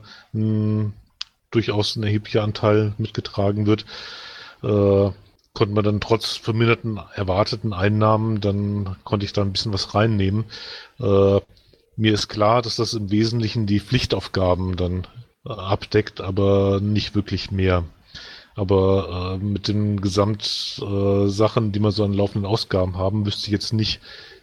durchaus 1.50 1.96
ein 1.96 2.02
erheblicher 2.02 2.44
Anteil 2.44 2.94
mitgetragen 2.96 3.66
wird, 3.66 3.84
konnte 5.54 5.74
man 5.74 5.84
dann 5.84 6.00
trotz 6.00 6.36
verminderten 6.36 7.00
erwarteten 7.14 7.72
Einnahmen, 7.72 8.40
dann 8.40 8.96
konnte 9.04 9.24
ich 9.26 9.32
da 9.32 9.42
ein 9.42 9.52
bisschen 9.52 9.72
was 9.72 9.94
reinnehmen. 9.94 10.44
Äh, 11.00 11.40
mir 11.96 12.12
ist 12.14 12.28
klar, 12.28 12.62
dass 12.62 12.76
das 12.76 12.94
im 12.94 13.10
Wesentlichen 13.10 13.66
die 13.66 13.80
Pflichtaufgaben 13.80 14.76
dann 14.76 15.06
äh, 15.44 15.50
abdeckt, 15.52 16.20
aber 16.20 16.80
nicht 16.80 17.14
wirklich 17.14 17.50
mehr. 17.50 17.84
Aber 18.54 19.38
äh, 19.40 19.44
mit 19.44 19.68
den 19.68 20.00
Gesamtsachen, 20.00 21.68
äh, 21.68 21.70
die 21.72 21.80
wir 21.80 21.92
so 21.92 22.04
an 22.04 22.12
laufenden 22.12 22.46
Ausgaben 22.48 22.96
haben, 22.96 23.26
wüsste 23.26 23.46
ich 23.46 23.52
jetzt 23.52 23.72
nicht, 23.72 24.00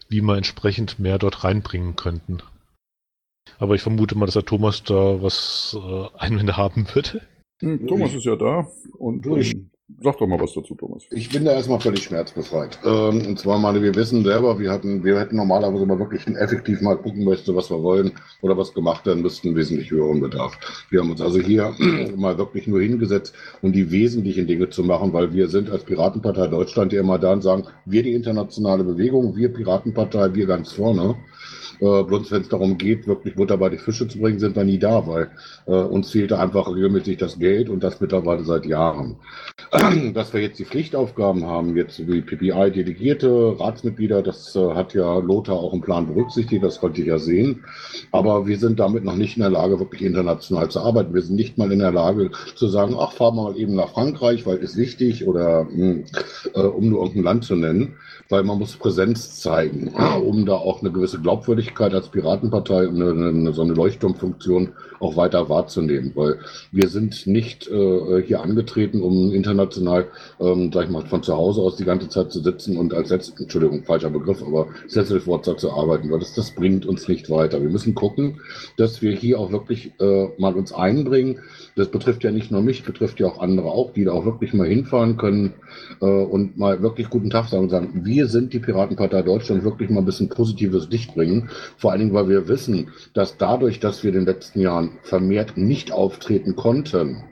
wie 0.10 0.22
wir 0.22 0.38
entsprechend 0.38 1.00
mehr 1.00 1.18
dort 1.18 1.44
reinbringen 1.44 1.96
könnten. 1.96 2.40
Aber 3.60 3.76
ich 3.76 3.82
vermute 3.82 4.18
mal, 4.18 4.26
dass 4.26 4.34
der 4.34 4.46
Thomas 4.46 4.84
da 4.84 5.22
was 5.22 5.78
äh, 5.80 6.08
Einwände 6.18 6.58
haben 6.58 6.88
würde. 6.94 7.22
Hm, 7.62 7.88
Thomas 7.88 8.14
ist 8.14 8.26
ja 8.26 8.36
da 8.36 8.68
und 8.98 9.26
Du, 9.26 9.38
ich- 9.38 9.54
ähm, 9.54 9.72
sag 10.01 10.18
doch 10.18 10.27
mal 10.27 10.39
was 10.39 10.54
dazu, 10.54 10.74
Thomas. 10.75 11.04
Ich 11.12 11.30
bin 11.30 11.46
da 11.46 11.51
erstmal 11.51 11.80
völlig 11.80 12.04
schmerzbefreit. 12.04 12.80
Ähm, 12.84 13.25
und 13.27 13.39
zwar, 13.39 13.60
meine, 13.60 13.82
wir 13.82 13.94
wissen 13.96 14.24
selber, 14.24 14.60
wir 14.60 14.72
hatten, 14.72 15.04
wir 15.04 15.20
hätten 15.20 15.36
normalerweise 15.36 15.86
mal 15.86 16.00
wirklich 16.00 16.25
effektiv 16.27 16.82
mal 16.82 16.98
gucken 16.98 17.24
möchte, 17.24 17.56
was 17.56 17.70
wir 17.70 17.82
wollen 17.82 18.12
oder 18.42 18.58
was 18.58 18.74
gemacht 18.74 19.06
werden 19.06 19.22
müsste, 19.22 19.48
einen 19.48 19.58
wesentlich 19.58 19.92
höheren 19.92 20.22
Bedarf. 20.22 20.58
Wir 20.89 21.01
haben 21.01 21.12
uns 21.12 21.22
also 21.22 21.39
hier 21.39 21.75
mal 22.18 22.38
wirklich 22.38 22.68
nur 22.68 22.82
hingesetzt, 22.82 23.36
um 23.62 23.72
die 23.72 23.92
wesentlichen 23.92 24.48
Dinge 24.48 24.70
zu 24.70 24.84
machen, 24.84 25.13
weil 25.13 25.34
wir 25.34 25.48
sind 25.50 25.70
als 25.70 25.84
Piratenpartei 25.84 26.48
Deutschland 26.48 26.92
ja 26.92 27.01
immer 27.01 27.20
da 27.20 27.34
und 27.34 27.44
sagen, 27.44 27.65
wir 27.86 28.01
die 28.01 28.13
internationale 28.13 28.84
Bewegung, 28.84 29.36
wir 29.36 29.54
Piratenpartei, 29.54 30.34
wir 30.34 30.48
ganz 30.48 30.74
vorne. 30.74 31.15
Äh, 31.79 32.03
bloß 32.03 32.32
wenn 32.32 32.41
es 32.41 32.50
darum 32.50 32.77
geht, 32.77 33.08
wirklich 33.08 33.36
Butter 33.36 33.58
bei 33.58 33.70
die 33.70 33.77
Fische 33.77 34.08
zu 34.08 34.20
bringen, 34.20 34.39
sind 34.39 34.55
wir 34.55 34.63
nie 34.63 34.79
da, 34.79 35.08
weil 35.08 35.29
äh, 35.67 35.72
uns 35.72 36.12
fehlte 36.12 36.39
einfach 36.39 36.67
regelmäßig 36.67 37.17
das 37.17 37.39
Geld 37.39 37.70
und 37.70 37.84
das 37.84 38.01
mittlerweile 38.01 38.44
seit 38.44 38.65
Jahren. 38.65 39.17
Dass 40.13 40.34
wir 40.34 40.41
jetzt 40.41 40.60
die 40.60 40.65
Pflichtaufgaben 40.65 41.46
haben, 41.46 41.75
jetzt 41.75 42.08
wie 42.08 42.22
PPI 42.22 42.72
Delegierte, 42.72 43.55
Ratsmitglieder, 43.60 44.22
das 44.22 44.55
äh, 44.55 44.74
hat 44.74 44.94
ja 44.94 45.20
Lothar 45.20 45.55
auch 45.55 45.74
im 45.74 45.82
Plan 45.82 46.08
berücksichtigt, 46.08 46.63
das 46.63 46.79
konnte 46.79 47.01
ich 47.01 47.08
ja 47.08 47.17
sehen. 47.17 47.63
Aber 48.12 48.48
wir 48.48 48.58
sind 48.58 48.79
damit 48.79 49.03
noch 49.03 49.15
nicht 49.15 49.38
in 49.38 49.41
der 49.41 49.51
Lage, 49.51 49.79
wirklich 49.79 50.01
international 50.01 50.70
zu 50.70 50.82
arbeiten. 50.82 51.13
Wir 51.13 51.22
sind 51.22 51.36
nicht 51.36 51.58
mal 51.58 51.72
in 51.72 51.79
der 51.79 51.91
Lage 51.91 52.32
zu 52.55 52.67
sagen, 52.67 52.96
ach, 53.00 53.12
fahren 53.12 53.36
wir 53.36 53.44
mal 53.44 53.58
eben 53.58 53.75
nach 53.75 53.89
Frankreich, 53.89 54.46
weil 54.46 54.58
ist 54.58 54.77
wichtig 54.77 55.27
oder 55.27 55.65
mh, 55.65 55.72
hm, 55.72 56.05
äh, 56.53 56.60
um 56.60 56.89
nur 56.89 57.01
irgendein 57.01 57.24
Land 57.24 57.44
zu 57.46 57.55
nennen, 57.55 57.96
weil 58.29 58.44
man 58.44 58.58
muss 58.58 58.75
Präsenz 58.75 59.39
zeigen, 59.39 59.94
um 60.24 60.46
da 60.46 60.53
auch 60.53 60.82
eine 60.82 60.91
gewisse 60.91 61.20
Glaubwürdigkeit 61.20 61.94
als 61.94 62.10
Piratenpartei 62.10 62.88
und 62.88 63.01
eine, 63.01 63.29
eine, 63.29 63.53
so 63.53 63.62
eine 63.62 63.74
Leuchtturmfunktion 63.74 64.74
auch 65.00 65.18
weiter 65.18 65.50
wahrzunehmen, 65.50 66.12
weil 66.16 66.40
wir 66.72 66.88
sind 66.90 67.28
nicht 67.28 67.68
äh, 67.68 68.22
hier 68.22 68.42
angetreten, 68.42 69.02
um 69.02 69.34
international, 69.34 70.08
ähm, 70.40 70.72
sag 70.74 70.86
ich 70.86 70.90
mal, 70.90 71.06
von 71.06 71.24
zu 71.24 71.36
Hause 71.36 71.62
aus 71.62 71.75
die 71.75 71.86
ganze 71.86 72.10
Zeit 72.10 72.32
zu 72.32 72.42
sitzen 72.42 72.78
und 72.78 72.94
als 72.94 73.10
Setz, 73.10 73.34
Entschuldigung, 73.38 73.84
falscher 73.84 74.10
Begriff, 74.10 74.42
aber 74.42 74.68
Setzelforzer 74.88 75.58
zu 75.58 75.72
arbeiten, 75.72 76.12
weil 76.12 76.20
das, 76.20 76.34
das 76.34 76.52
bringt 76.52 76.86
uns 76.86 77.08
nicht 77.08 77.30
weiter. 77.30 77.62
Wir 77.62 77.70
müssen 77.70 77.96
gucken, 77.96 78.42
dass 78.78 79.02
wir 79.02 79.12
hier 79.12 79.40
auch 79.40 79.52
wirklich 79.52 79.94
äh, 80.00 80.28
mal 80.38 80.54
uns 80.54 80.74
einbringen. 80.74 81.40
Das 81.75 81.90
betrifft 81.90 82.24
ja 82.24 82.32
nicht 82.32 82.52
nur 82.52 82.62
mich, 82.62 82.84
betrifft 82.84 83.20
ja 83.20 83.28
auch 83.28 83.40
andere 83.40 83.68
auch, 83.72 83.92
die 83.92 84.06
da 84.06 84.12
auch 84.12 84.25
wirklich 84.25 84.54
mal 84.54 84.68
hinfahren 84.68 85.18
können 85.18 85.54
äh, 86.02 86.06
und 86.06 86.58
mal 86.58 86.82
wirklich 86.82 87.10
guten 87.10 87.30
Tag 87.30 87.48
sagen 87.48 87.64
und 87.64 87.70
sagen, 87.70 88.02
wir 88.04 88.28
sind 88.28 88.54
die 88.54 88.60
Piratenpartei 88.60 89.22
Deutschland, 89.22 89.64
wirklich 89.64 89.90
mal 89.90 90.00
ein 90.00 90.06
bisschen 90.06 90.30
positives 90.30 90.90
Licht 90.90 91.14
bringen. 91.14 91.50
Vor 91.78 91.92
allen 91.92 92.00
Dingen, 92.00 92.14
weil 92.14 92.30
wir 92.30 92.48
wissen, 92.48 92.90
dass 93.14 93.38
dadurch, 93.38 93.80
dass 93.80 94.04
wir 94.04 94.10
in 94.10 94.20
den 94.20 94.25
letzten 94.25 94.62
Jahren 94.62 94.92
vermehrt 95.04 95.58
nicht 95.58 95.92
auftreten 95.92 96.56
konnten, 96.56 97.24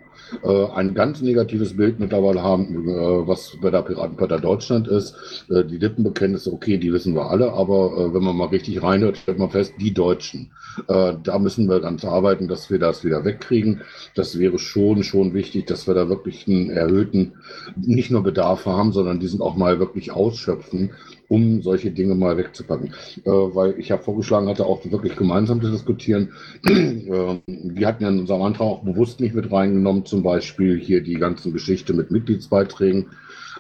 äh, 0.42 0.66
ein 0.72 0.94
ganz 0.94 1.22
negatives 1.22 1.76
Bild 1.76 2.00
mittlerweile 2.00 2.42
haben, 2.42 2.88
äh, 2.88 3.28
was 3.28 3.58
bei 3.62 3.70
der 3.70 3.82
Piratenpartei 3.82 4.38
Deutschland 4.38 4.88
ist. 4.88 5.46
Äh, 5.50 5.66
die 5.66 5.78
Lippenbekenntnisse, 5.78 6.52
okay, 6.52 6.78
die 6.78 6.92
wissen 6.92 7.14
wir 7.14 7.30
alle, 7.30 7.54
aber 7.54 8.14
wenn 8.14 8.24
man 8.24 8.36
mal 8.36 8.48
richtig 8.48 8.82
reinhört, 8.82 9.18
stellt 9.18 9.40
man 9.40 9.50
fest, 9.50 9.74
die 9.80 9.94
Deutschen. 9.94 10.52
Da 10.88 11.38
müssen 11.38 11.70
wir 11.70 11.82
ganz 11.82 12.04
arbeiten, 12.04 12.48
dass 12.48 12.72
wir 12.72 12.80
das 12.80 13.04
wieder 13.04 13.24
wegkriegen. 13.24 13.82
Das 14.16 14.40
wäre 14.40 14.58
schon, 14.58 15.04
schon 15.04 15.36
wichtig, 15.36 15.68
dass 15.68 15.86
wir 15.86 15.94
da 15.94 16.10
wirklich 16.10 16.48
einen 16.48 16.72
erhöhten, 16.72 17.34
nicht 17.76 18.10
nur 18.10 18.24
Bedarf 18.24 18.66
haben, 18.66 18.92
sondern 18.92 19.20
diesen 19.20 19.40
auch 19.42 19.56
mal 19.56 19.80
wirklich 19.80 20.12
ausschöpfen 20.12 20.92
um 21.30 21.62
solche 21.62 21.92
Dinge 21.92 22.16
mal 22.16 22.38
wegzupacken. 22.38 22.94
Äh, 23.26 23.30
weil 23.30 23.80
ich 23.80 23.90
ja 23.90 23.98
vorgeschlagen 23.98 24.48
hatte, 24.48 24.66
auch 24.66 24.84
wirklich 24.86 25.16
gemeinsam 25.16 25.62
zu 25.62 25.72
diskutieren. 25.72 26.34
äh, 26.66 27.40
wir 27.48 27.88
hatten 27.88 28.04
ja 28.04 28.10
in 28.10 28.20
unserem 28.20 28.42
Antrag 28.42 28.68
auch 28.68 28.84
bewusst 28.84 29.20
nicht 29.20 29.36
mit 29.36 29.52
reingenommen, 29.52 30.06
zum 30.06 30.24
Beispiel 30.24 30.80
hier 30.80 31.02
die 31.02 31.16
ganzen 31.16 31.54
Geschichte 31.54 31.94
mit 31.94 32.12
Mitgliedsbeiträgen. 32.12 33.08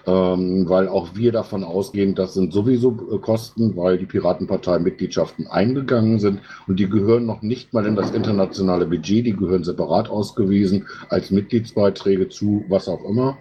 Ähm, 0.05 0.67
weil 0.67 0.89
auch 0.89 1.15
wir 1.15 1.31
davon 1.31 1.63
ausgehen, 1.63 2.13
das 2.13 2.33
sind 2.33 2.51
sowieso 2.51 2.91
äh, 3.09 3.19
Kosten, 3.19 3.77
weil 3.77 3.97
die 3.97 4.05
Piratenpartei 4.05 4.79
Mitgliedschaften 4.79 5.47
eingegangen 5.47 6.19
sind 6.19 6.41
und 6.67 6.77
die 6.77 6.89
gehören 6.89 7.25
noch 7.25 7.41
nicht 7.41 7.73
mal 7.73 7.85
in 7.85 7.95
das 7.95 8.11
internationale 8.11 8.85
Budget, 8.85 9.25
die 9.25 9.35
gehören 9.35 9.63
separat 9.63 10.09
ausgewiesen 10.09 10.87
als 11.07 11.31
Mitgliedsbeiträge 11.31 12.27
zu 12.27 12.65
was 12.67 12.89
auch 12.89 13.05
immer 13.05 13.37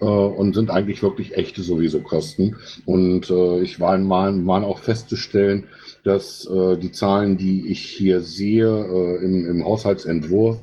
äh, 0.00 0.04
und 0.04 0.54
sind 0.54 0.70
eigentlich 0.70 1.02
wirklich 1.02 1.36
echte 1.36 1.62
sowieso 1.62 2.00
Kosten. 2.00 2.56
Und 2.86 3.30
äh, 3.30 3.62
ich 3.62 3.80
war 3.80 3.94
in 3.96 4.06
Malen, 4.06 4.44
Malen 4.44 4.64
auch 4.64 4.78
festzustellen, 4.78 5.64
dass 6.04 6.46
äh, 6.46 6.76
die 6.76 6.92
Zahlen, 6.92 7.36
die 7.36 7.68
ich 7.68 7.80
hier 7.80 8.20
sehe 8.20 8.68
äh, 8.68 9.24
im, 9.24 9.48
im 9.48 9.64
Haushaltsentwurf, 9.64 10.58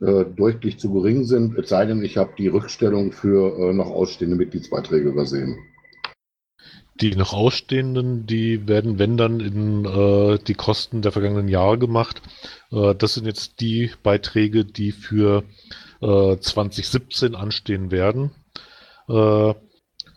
äh, 0.00 0.24
deutlich 0.24 0.78
zu 0.78 0.92
gering 0.92 1.24
sind, 1.24 1.56
es 1.58 1.68
sei 1.68 1.86
denn, 1.86 2.02
ich 2.02 2.16
habe 2.16 2.32
die 2.36 2.48
Rückstellung 2.48 3.12
für 3.12 3.58
äh, 3.58 3.72
noch 3.72 3.90
ausstehende 3.90 4.36
Mitgliedsbeiträge 4.36 5.08
übersehen. 5.08 5.58
Die 7.00 7.14
noch 7.14 7.34
ausstehenden, 7.34 8.26
die 8.26 8.66
werden, 8.68 8.98
wenn 8.98 9.16
dann, 9.16 9.40
in 9.40 9.84
äh, 9.84 10.38
die 10.38 10.54
Kosten 10.54 11.02
der 11.02 11.12
vergangenen 11.12 11.48
Jahre 11.48 11.78
gemacht. 11.78 12.22
Äh, 12.70 12.94
das 12.94 13.14
sind 13.14 13.26
jetzt 13.26 13.60
die 13.60 13.90
Beiträge, 14.02 14.64
die 14.64 14.92
für 14.92 15.44
äh, 16.00 16.36
2017 16.36 17.34
anstehen 17.34 17.90
werden. 17.90 18.30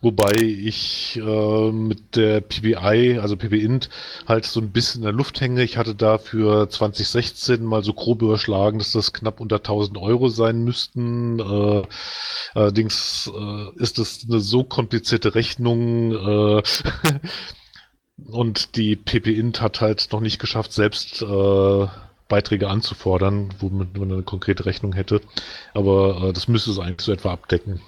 Wobei 0.02 0.32
ich 0.32 1.20
äh, 1.22 1.72
mit 1.72 2.16
der 2.16 2.40
PBI, 2.40 3.18
also 3.20 3.36
PBInt, 3.36 3.90
halt 4.26 4.46
so 4.46 4.60
ein 4.60 4.72
bisschen 4.72 5.02
in 5.02 5.04
der 5.04 5.12
Luft 5.12 5.42
hänge. 5.42 5.62
Ich 5.62 5.76
hatte 5.76 5.94
da 5.94 6.16
für 6.16 6.70
2016 6.70 7.62
mal 7.62 7.84
so 7.84 7.92
grob 7.92 8.22
überschlagen, 8.22 8.78
dass 8.78 8.92
das 8.92 9.12
knapp 9.12 9.40
unter 9.40 9.56
1000 9.56 9.98
Euro 9.98 10.28
sein 10.28 10.64
müssten. 10.64 11.38
Äh, 11.38 11.82
allerdings 12.54 13.30
äh, 13.34 13.82
ist 13.82 13.98
das 13.98 14.24
eine 14.26 14.40
so 14.40 14.64
komplizierte 14.64 15.34
Rechnung. 15.34 16.12
Äh, 16.12 16.62
und 18.26 18.76
die 18.76 18.96
PPInt 18.96 19.60
hat 19.60 19.82
halt 19.82 20.08
noch 20.12 20.20
nicht 20.20 20.38
geschafft, 20.38 20.72
selbst 20.72 21.20
äh, 21.20 21.86
Beiträge 22.28 22.68
anzufordern, 22.70 23.50
womit 23.58 23.98
man 23.98 24.10
eine 24.12 24.22
konkrete 24.22 24.64
Rechnung 24.64 24.94
hätte. 24.94 25.20
Aber 25.74 26.28
äh, 26.28 26.32
das 26.32 26.48
müsste 26.48 26.70
es 26.70 26.78
eigentlich 26.78 27.04
so 27.04 27.12
etwa 27.12 27.32
abdecken. 27.32 27.82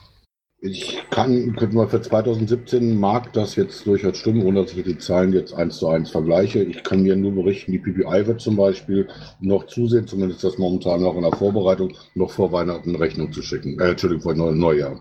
Ich 0.65 1.03
kann, 1.11 1.57
könnte 1.57 1.75
mal 1.75 1.89
für 1.89 2.01
2017 2.01 2.97
mag 2.97 3.33
das 3.33 3.57
jetzt 3.57 3.85
durchaus 3.85 4.17
stimmen, 4.17 4.45
ohne 4.45 4.63
dass 4.63 4.77
ich 4.77 4.85
die 4.85 4.97
Zahlen 4.97 5.33
jetzt 5.33 5.53
eins 5.53 5.79
zu 5.79 5.89
eins 5.89 6.13
vergleiche. 6.13 6.63
Ich 6.63 6.85
kann 6.85 7.03
mir 7.03 7.17
nur 7.17 7.33
berichten, 7.33 7.73
die 7.73 7.81
PPI 7.81 8.29
wird 8.29 8.41
zum 8.41 8.55
Beispiel 8.55 9.09
noch 9.41 9.67
zusehen, 9.67 10.07
zumindest 10.07 10.45
das 10.45 10.59
momentan 10.59 11.03
noch 11.03 11.17
in 11.17 11.23
der 11.23 11.33
Vorbereitung, 11.33 11.95
noch 12.15 12.31
vor 12.31 12.53
Weihnachten 12.53 12.95
Rechnung 12.95 13.33
zu 13.33 13.43
schicken. 13.43 13.81
Äh, 13.81 13.91
Entschuldigung, 13.91 14.23
vor 14.23 14.35
Neujahr. 14.35 15.01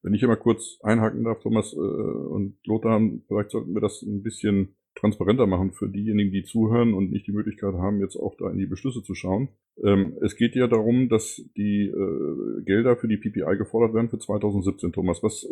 Wenn 0.00 0.14
ich 0.14 0.20
hier 0.20 0.28
mal 0.28 0.36
kurz 0.36 0.78
einhaken 0.82 1.24
darf, 1.24 1.40
Thomas 1.40 1.74
äh, 1.74 1.76
und 1.76 2.56
Lothar, 2.64 3.02
vielleicht 3.28 3.50
sollten 3.50 3.74
wir 3.74 3.82
das 3.82 4.00
ein 4.00 4.22
bisschen 4.22 4.76
transparenter 4.94 5.46
machen 5.46 5.72
für 5.72 5.90
diejenigen, 5.90 6.32
die 6.32 6.42
zuhören 6.42 6.94
und 6.94 7.10
nicht 7.10 7.26
die 7.26 7.32
Möglichkeit 7.32 7.74
haben, 7.74 8.00
jetzt 8.00 8.16
auch 8.16 8.34
da 8.38 8.50
in 8.50 8.56
die 8.56 8.66
Beschlüsse 8.66 9.02
zu 9.02 9.14
schauen. 9.14 9.50
Ähm, 9.82 10.16
es 10.20 10.36
geht 10.36 10.54
ja 10.54 10.66
darum, 10.68 11.08
dass 11.08 11.42
die 11.56 11.86
äh, 11.86 12.62
Gelder 12.62 12.96
für 12.96 13.08
die 13.08 13.16
PPI 13.16 13.56
gefordert 13.56 13.94
werden 13.94 14.08
für 14.08 14.18
2017. 14.18 14.92
Thomas, 14.92 15.22
was, 15.22 15.44
äh, 15.44 15.48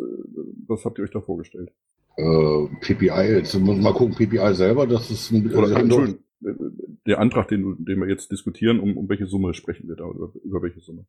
was 0.67 0.85
habt 0.85 0.97
ihr 0.97 1.03
euch 1.03 1.11
da 1.11 1.21
vorgestellt? 1.21 1.71
Äh, 2.15 2.67
PPI, 2.81 3.35
jetzt 3.35 3.59
muss 3.59 3.77
mal 3.77 3.93
gucken, 3.93 4.15
PPI 4.15 4.53
selber, 4.53 4.87
das 4.87 5.11
ist 5.11 5.31
ein 5.31 5.51
Oder, 5.53 5.77
Entschuldigung, 5.77 6.19
äh, 6.45 6.53
der 7.05 7.19
Antrag, 7.19 7.49
den, 7.49 7.83
den 7.83 7.99
wir 7.99 8.07
jetzt 8.07 8.31
diskutieren, 8.31 8.79
um, 8.79 8.95
um 8.95 9.09
welche 9.09 9.25
Summe 9.25 9.53
sprechen 9.53 9.89
wir 9.89 9.95
da, 9.95 10.05
über, 10.05 10.31
über 10.43 10.61
welche 10.61 10.79
Summe? 10.79 11.05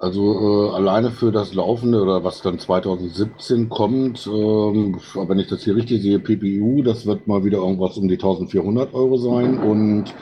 Also 0.00 0.68
äh, 0.70 0.76
alleine 0.76 1.10
für 1.10 1.32
das 1.32 1.54
Laufende 1.54 2.00
oder 2.00 2.22
was 2.22 2.40
dann 2.42 2.60
2017 2.60 3.68
kommt, 3.68 4.28
ähm, 4.28 5.00
wenn 5.14 5.38
ich 5.40 5.48
das 5.48 5.64
hier 5.64 5.74
richtig 5.74 6.02
sehe, 6.02 6.20
PPU, 6.20 6.82
das 6.82 7.04
wird 7.04 7.26
mal 7.26 7.44
wieder 7.44 7.58
irgendwas 7.58 7.96
um 7.96 8.06
die 8.06 8.14
1400 8.14 8.94
Euro 8.94 9.16
sein 9.16 9.58
und 9.58 10.14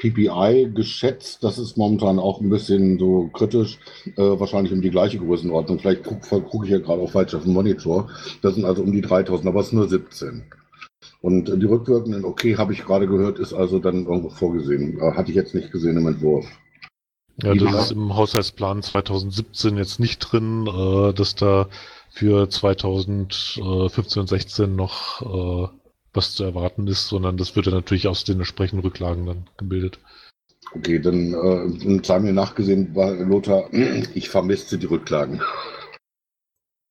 PPI 0.00 0.72
geschätzt, 0.74 1.44
das 1.44 1.58
ist 1.58 1.76
momentan 1.76 2.18
auch 2.18 2.40
ein 2.40 2.48
bisschen 2.48 2.98
so 2.98 3.28
kritisch, 3.32 3.78
äh, 4.16 4.22
wahrscheinlich 4.22 4.72
um 4.72 4.80
die 4.80 4.90
gleiche 4.90 5.18
Größenordnung. 5.18 5.78
Vielleicht 5.78 6.04
gucke 6.04 6.40
guck 6.40 6.64
ich 6.64 6.70
ja 6.70 6.78
gerade 6.78 7.02
auch 7.02 7.10
falsch 7.10 7.34
auf 7.34 7.44
dem 7.44 7.52
Monitor. 7.52 8.08
Das 8.42 8.54
sind 8.54 8.64
also 8.64 8.82
um 8.82 8.92
die 8.92 9.02
3000, 9.02 9.46
aber 9.46 9.60
es 9.60 9.66
ist 9.68 9.72
nur 9.74 9.88
17. 9.88 10.44
Und 11.20 11.48
die 11.48 11.66
rückwirkenden, 11.66 12.24
okay, 12.24 12.56
habe 12.56 12.72
ich 12.72 12.84
gerade 12.84 13.06
gehört, 13.06 13.38
ist 13.38 13.52
also 13.52 13.78
dann 13.78 14.06
irgendwo 14.06 14.30
vorgesehen. 14.30 14.98
Äh, 14.98 15.12
hatte 15.12 15.30
ich 15.30 15.36
jetzt 15.36 15.54
nicht 15.54 15.70
gesehen 15.70 15.98
im 15.98 16.06
Entwurf. 16.06 16.46
Ja, 17.42 17.54
das 17.54 17.86
ist 17.86 17.92
im 17.92 18.14
Haushaltsplan 18.14 18.82
2017 18.82 19.76
jetzt 19.76 20.00
nicht 20.00 20.18
drin, 20.18 20.66
äh, 20.66 21.12
dass 21.12 21.34
da 21.34 21.68
für 22.10 22.48
2015 22.48 24.20
und 24.20 24.28
16 24.28 24.76
noch 24.76 25.22
äh, 25.22 25.79
was 26.12 26.34
zu 26.34 26.44
erwarten 26.44 26.86
ist, 26.86 27.08
sondern 27.08 27.36
das 27.36 27.56
wird 27.56 27.66
ja 27.66 27.72
natürlich 27.72 28.08
aus 28.08 28.24
den 28.24 28.38
entsprechenden 28.38 28.84
Rücklagen 28.84 29.26
dann 29.26 29.48
gebildet. 29.56 29.98
Okay, 30.72 31.00
dann 31.00 31.34
äh, 31.34 32.00
sei 32.04 32.20
mir 32.20 32.32
nachgesehen, 32.32 32.94
war 32.94 33.12
Lothar, 33.12 33.72
ich 34.14 34.28
vermisste 34.28 34.78
die 34.78 34.86
Rücklagen. 34.86 35.42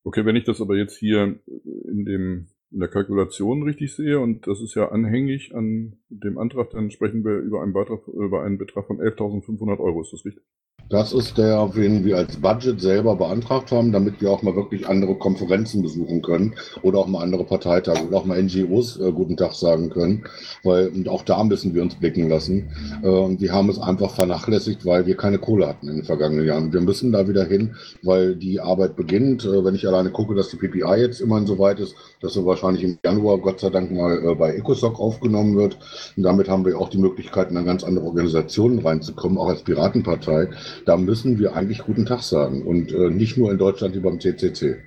Okay, 0.03 0.25
wenn 0.25 0.35
ich 0.35 0.45
das 0.45 0.61
aber 0.61 0.75
jetzt 0.75 0.97
hier 0.97 1.39
in 1.45 2.05
dem 2.05 2.47
in 2.71 2.79
der 2.79 2.89
Kalkulation 2.89 3.63
richtig 3.63 3.95
sehe, 3.95 4.19
und 4.19 4.45
das 4.47 4.61
ist 4.61 4.75
ja 4.75 4.89
anhängig 4.89 5.55
an 5.55 5.97
dem 6.09 6.37
Antrag, 6.37 6.71
dann 6.71 6.91
sprechen 6.91 7.23
wir 7.23 7.37
über 7.39 7.61
einen, 7.61 7.73
Beitrag, 7.73 8.07
über 8.07 8.43
einen 8.43 8.57
Betrag 8.57 8.87
von 8.87 8.99
11.500 8.99 9.79
Euro, 9.79 10.01
ist 10.01 10.13
das 10.13 10.25
richtig? 10.25 10.43
Das 10.89 11.13
ist 11.13 11.37
der, 11.37 11.67
den 11.67 12.03
wir 12.03 12.17
als 12.17 12.37
Budget 12.37 12.81
selber 12.81 13.15
beantragt 13.15 13.71
haben, 13.71 13.91
damit 13.91 14.21
wir 14.21 14.31
auch 14.31 14.41
mal 14.41 14.55
wirklich 14.55 14.87
andere 14.87 15.13
Konferenzen 15.13 15.83
besuchen 15.83 16.23
können 16.23 16.55
oder 16.81 16.97
auch 16.97 17.07
mal 17.07 17.21
andere 17.21 17.43
Parteitage 17.43 18.07
oder 18.07 18.17
auch 18.17 18.25
mal 18.25 18.41
NGOs 18.41 18.99
äh, 18.99 19.11
guten 19.11 19.37
Tag 19.37 19.53
sagen 19.53 19.91
können, 19.91 20.23
weil 20.63 20.87
und 20.87 21.07
auch 21.07 21.21
da 21.21 21.43
müssen 21.43 21.75
wir 21.75 21.83
uns 21.83 21.93
blicken 21.93 22.27
lassen. 22.27 22.71
Äh, 23.03 23.35
die 23.35 23.51
haben 23.51 23.69
es 23.69 23.77
einfach 23.77 24.15
vernachlässigt, 24.15 24.83
weil 24.83 25.05
wir 25.05 25.15
keine 25.15 25.37
Kohle 25.37 25.67
hatten 25.67 25.89
in 25.89 25.97
den 25.97 26.05
vergangenen 26.05 26.47
Jahren. 26.47 26.73
Wir 26.73 26.81
müssen 26.81 27.11
da 27.11 27.27
wieder 27.27 27.45
hin, 27.45 27.75
weil 28.01 28.35
die 28.35 28.59
Arbeit 28.59 28.95
beginnt. 28.95 29.45
Äh, 29.45 29.63
wenn 29.63 29.75
ich 29.75 29.87
alleine 29.87 30.09
gucke, 30.09 30.33
dass 30.33 30.49
die 30.49 30.57
PPI 30.57 31.01
jetzt 31.01 31.21
immerhin 31.21 31.45
so 31.45 31.59
weit 31.59 31.79
ist, 31.79 31.95
dass 32.21 32.33
sie 32.33 32.45
wahrscheinlich 32.45 32.83
im 32.83 32.99
Januar 33.03 33.37
Gott 33.37 33.59
sei 33.59 33.69
Dank 33.69 33.91
mal 33.91 34.23
äh, 34.23 34.35
bei 34.35 34.55
ECOSOC 34.55 34.99
aufgenommen 34.99 35.55
wird. 35.57 35.77
Und 36.15 36.23
damit 36.23 36.49
haben 36.49 36.65
wir 36.65 36.79
auch 36.79 36.89
die 36.89 36.97
Möglichkeit, 36.97 37.51
in 37.51 37.65
ganz 37.65 37.83
andere 37.83 38.05
Organisationen 38.05 38.79
reinzukommen, 38.79 39.37
auch 39.37 39.47
als 39.47 39.63
Piratenpartei 39.63 40.49
da 40.85 40.97
müssen 40.97 41.39
wir 41.39 41.55
eigentlich 41.55 41.79
guten 41.79 42.05
Tag 42.05 42.21
sagen 42.21 42.65
und 42.65 42.91
äh, 42.91 43.09
nicht 43.09 43.37
nur 43.37 43.51
in 43.51 43.57
Deutschland 43.57 43.95
wie 43.95 43.99
beim 43.99 44.19
CCC. 44.19 44.77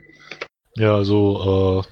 Ja, 0.76 0.94
also 0.94 1.84
äh, 1.84 1.88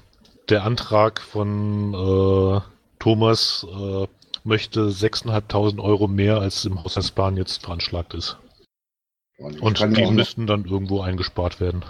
der 0.49 0.63
Antrag 0.63 1.21
von 1.21 1.93
äh, 1.93 2.61
Thomas 2.99 3.65
äh, 3.69 4.07
möchte 4.43 4.81
6.500 4.89 5.79
Euro 5.81 6.07
mehr, 6.07 6.39
als 6.39 6.65
im 6.65 6.83
Haushaltsplan 6.83 7.37
jetzt 7.37 7.63
veranschlagt 7.63 8.13
ist. 8.13 8.37
Und, 9.37 9.61
und 9.61 9.97
die 9.97 10.11
müssten 10.11 10.45
dann 10.45 10.65
irgendwo 10.65 11.01
eingespart 11.01 11.59
werden. 11.59 11.83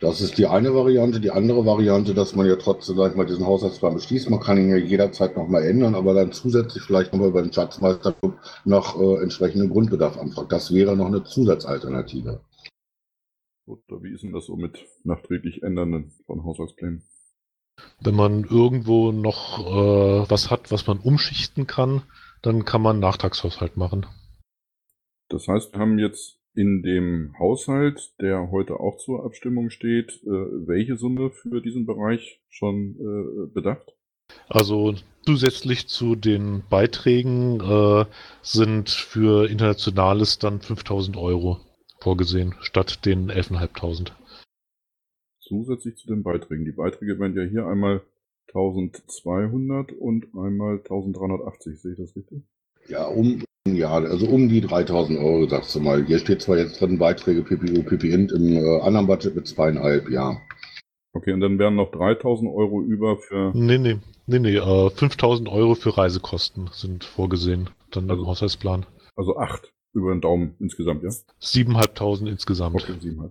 Das 0.00 0.20
ist 0.20 0.38
die 0.38 0.46
eine 0.46 0.74
Variante. 0.74 1.20
Die 1.20 1.30
andere 1.30 1.64
Variante, 1.64 2.14
dass 2.14 2.34
man 2.34 2.46
ja 2.46 2.56
trotzdem, 2.56 2.96
sag 2.96 3.12
ich 3.12 3.16
mal, 3.16 3.26
diesen 3.26 3.46
Haushaltsplan 3.46 3.94
beschließt. 3.94 4.30
Man 4.30 4.40
kann 4.40 4.58
ihn 4.58 4.68
ja 4.68 4.76
jederzeit 4.76 5.36
nochmal 5.36 5.64
ändern, 5.64 5.94
aber 5.94 6.14
dann 6.14 6.32
zusätzlich 6.32 6.82
vielleicht 6.82 7.12
nochmal 7.12 7.28
über 7.28 7.42
den 7.42 7.52
Schatzmeisterclub 7.52 8.38
nach 8.64 8.98
äh, 8.98 9.22
entsprechendem 9.22 9.70
Grundbedarf 9.70 10.18
anfragt. 10.18 10.52
Das 10.52 10.72
wäre 10.72 10.96
noch 10.96 11.06
eine 11.06 11.24
Zusatzalternative. 11.24 12.40
Oder 13.66 14.02
wie 14.02 14.12
ist 14.12 14.24
denn 14.24 14.32
das 14.32 14.46
so 14.46 14.56
mit 14.56 14.84
nachträglich 15.04 15.62
Ändern 15.62 16.12
von 16.26 16.44
Haushaltsplänen? 16.44 17.04
Wenn 18.00 18.16
man 18.16 18.44
irgendwo 18.44 19.12
noch 19.12 19.60
äh, 19.60 20.30
was 20.30 20.50
hat, 20.50 20.72
was 20.72 20.86
man 20.86 20.98
umschichten 20.98 21.66
kann, 21.66 22.02
dann 22.42 22.64
kann 22.64 22.82
man 22.82 22.98
Nachtragshaushalt 22.98 23.76
machen. 23.76 24.06
Das 25.28 25.46
heißt, 25.46 25.72
wir 25.72 25.80
haben 25.80 25.98
jetzt 25.98 26.41
in 26.54 26.82
dem 26.82 27.34
Haushalt, 27.38 28.12
der 28.20 28.50
heute 28.50 28.78
auch 28.80 28.98
zur 28.98 29.24
Abstimmung 29.24 29.70
steht, 29.70 30.22
äh, 30.24 30.28
welche 30.28 30.96
Summe 30.96 31.30
für 31.30 31.60
diesen 31.60 31.86
Bereich 31.86 32.40
schon 32.50 32.96
äh, 32.96 33.46
bedacht? 33.52 33.94
Also 34.48 34.94
zusätzlich 35.24 35.88
zu 35.88 36.14
den 36.14 36.62
Beiträgen 36.68 37.60
äh, 37.60 38.04
sind 38.42 38.90
für 38.90 39.48
Internationales 39.48 40.38
dann 40.38 40.60
5000 40.60 41.16
Euro 41.16 41.60
vorgesehen, 42.00 42.54
statt 42.60 43.04
den 43.04 43.30
11.500. 43.30 44.12
Zusätzlich 45.40 45.96
zu 45.96 46.06
den 46.08 46.22
Beiträgen. 46.22 46.64
Die 46.64 46.72
Beiträge 46.72 47.18
werden 47.18 47.36
ja 47.36 47.44
hier 47.44 47.66
einmal 47.66 48.02
1200 48.48 49.92
und 49.92 50.26
einmal 50.34 50.78
1380, 50.78 51.80
sehe 51.80 51.92
ich 51.92 51.98
das 51.98 52.16
richtig? 52.16 52.42
Ja, 52.88 53.06
um, 53.06 53.42
ja, 53.82 53.92
also 53.92 54.26
um 54.26 54.48
die 54.48 54.60
3000 54.60 55.18
Euro, 55.18 55.48
sagst 55.48 55.74
du 55.74 55.80
mal. 55.80 56.04
Hier 56.04 56.18
steht 56.18 56.42
zwar 56.42 56.58
jetzt 56.58 56.80
drin 56.80 56.98
Beiträge 56.98 57.42
PPU, 57.42 57.82
PPInt 57.82 58.32
im 58.32 58.56
äh, 58.56 58.80
anderen 58.80 59.06
Budget 59.06 59.34
mit 59.34 59.46
zweieinhalb, 59.46 60.10
ja. 60.10 60.40
Okay, 61.14 61.32
und 61.32 61.40
dann 61.40 61.58
wären 61.58 61.76
noch 61.76 61.90
3000 61.90 62.50
Euro 62.50 62.80
über 62.80 63.18
für. 63.18 63.52
Nee, 63.54 63.78
nee, 63.78 63.98
nee, 64.26 64.38
nee, 64.38 64.56
äh, 64.56 64.90
5000 64.90 65.48
Euro 65.48 65.74
für 65.74 65.96
Reisekosten 65.96 66.70
sind 66.72 67.04
vorgesehen, 67.04 67.70
dann 67.90 68.10
also, 68.10 68.22
im 68.22 68.28
Haushaltsplan. 68.28 68.86
Also 69.16 69.36
acht 69.36 69.72
über 69.92 70.12
den 70.14 70.22
Daumen 70.22 70.54
insgesamt, 70.58 71.02
ja? 71.02 71.10
7.500 71.40 72.26
insgesamt. 72.28 72.76
Okay, 72.76 72.92
7.500. 72.92 73.30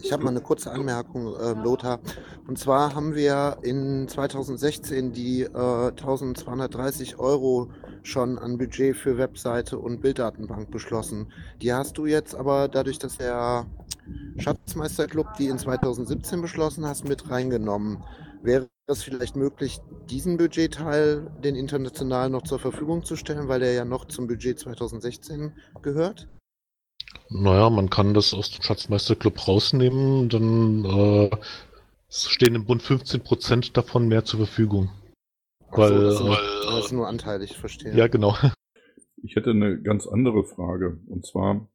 Ich 0.00 0.12
habe 0.12 0.22
mal 0.22 0.30
eine 0.30 0.40
kurze 0.40 0.70
Anmerkung, 0.70 1.34
äh, 1.34 1.52
Lothar. 1.52 2.00
Und 2.46 2.58
zwar 2.58 2.94
haben 2.94 3.14
wir 3.14 3.58
in 3.62 4.08
2016 4.08 5.12
die 5.12 5.42
äh, 5.42 5.88
1230 5.88 7.18
Euro 7.18 7.70
schon 8.02 8.38
an 8.38 8.58
Budget 8.58 8.96
für 8.96 9.18
Webseite 9.18 9.78
und 9.78 10.00
Bilddatenbank 10.00 10.70
beschlossen. 10.70 11.32
Die 11.60 11.72
hast 11.72 11.98
du 11.98 12.06
jetzt 12.06 12.34
aber 12.34 12.68
dadurch, 12.68 12.98
dass 12.98 13.18
der 13.18 13.66
Schatzmeisterclub 14.38 15.34
die 15.38 15.46
in 15.46 15.58
2017 15.58 16.40
beschlossen 16.40 16.86
hast, 16.86 17.08
mit 17.08 17.30
reingenommen. 17.30 18.02
Wäre 18.42 18.68
es 18.86 19.02
vielleicht 19.02 19.36
möglich, 19.36 19.78
diesen 20.10 20.36
Budgetteil 20.36 21.30
den 21.42 21.54
international 21.54 22.28
noch 22.30 22.42
zur 22.42 22.58
Verfügung 22.58 23.04
zu 23.04 23.16
stellen, 23.16 23.48
weil 23.48 23.60
der 23.60 23.72
ja 23.72 23.84
noch 23.84 24.06
zum 24.06 24.26
Budget 24.26 24.58
2016 24.58 25.52
gehört? 25.82 26.28
Naja, 27.28 27.70
man 27.70 27.88
kann 27.88 28.14
das 28.14 28.34
aus 28.34 28.50
dem 28.50 28.62
Schatzmeisterclub 28.62 29.46
rausnehmen, 29.46 30.28
dann 30.28 30.84
äh, 30.84 31.30
stehen 32.10 32.54
im 32.54 32.64
Bund 32.64 32.82
15% 32.82 33.72
davon 33.72 34.08
mehr 34.08 34.24
zur 34.24 34.40
Verfügung. 34.40 34.90
Weil, 35.78 35.88
so, 35.88 36.02
das, 36.02 36.20
äh, 36.20 36.24
weil, 36.24 36.76
das 36.76 36.86
ist 36.86 36.92
nur 36.92 37.08
anteilig, 37.08 37.56
verstehe. 37.56 37.94
Ja, 37.94 38.08
genau. 38.08 38.36
Ich 39.24 39.36
hätte 39.36 39.50
eine 39.50 39.80
ganz 39.80 40.08
andere 40.08 40.42
Frage. 40.42 40.98
Und 41.06 41.24
zwar, 41.24 41.68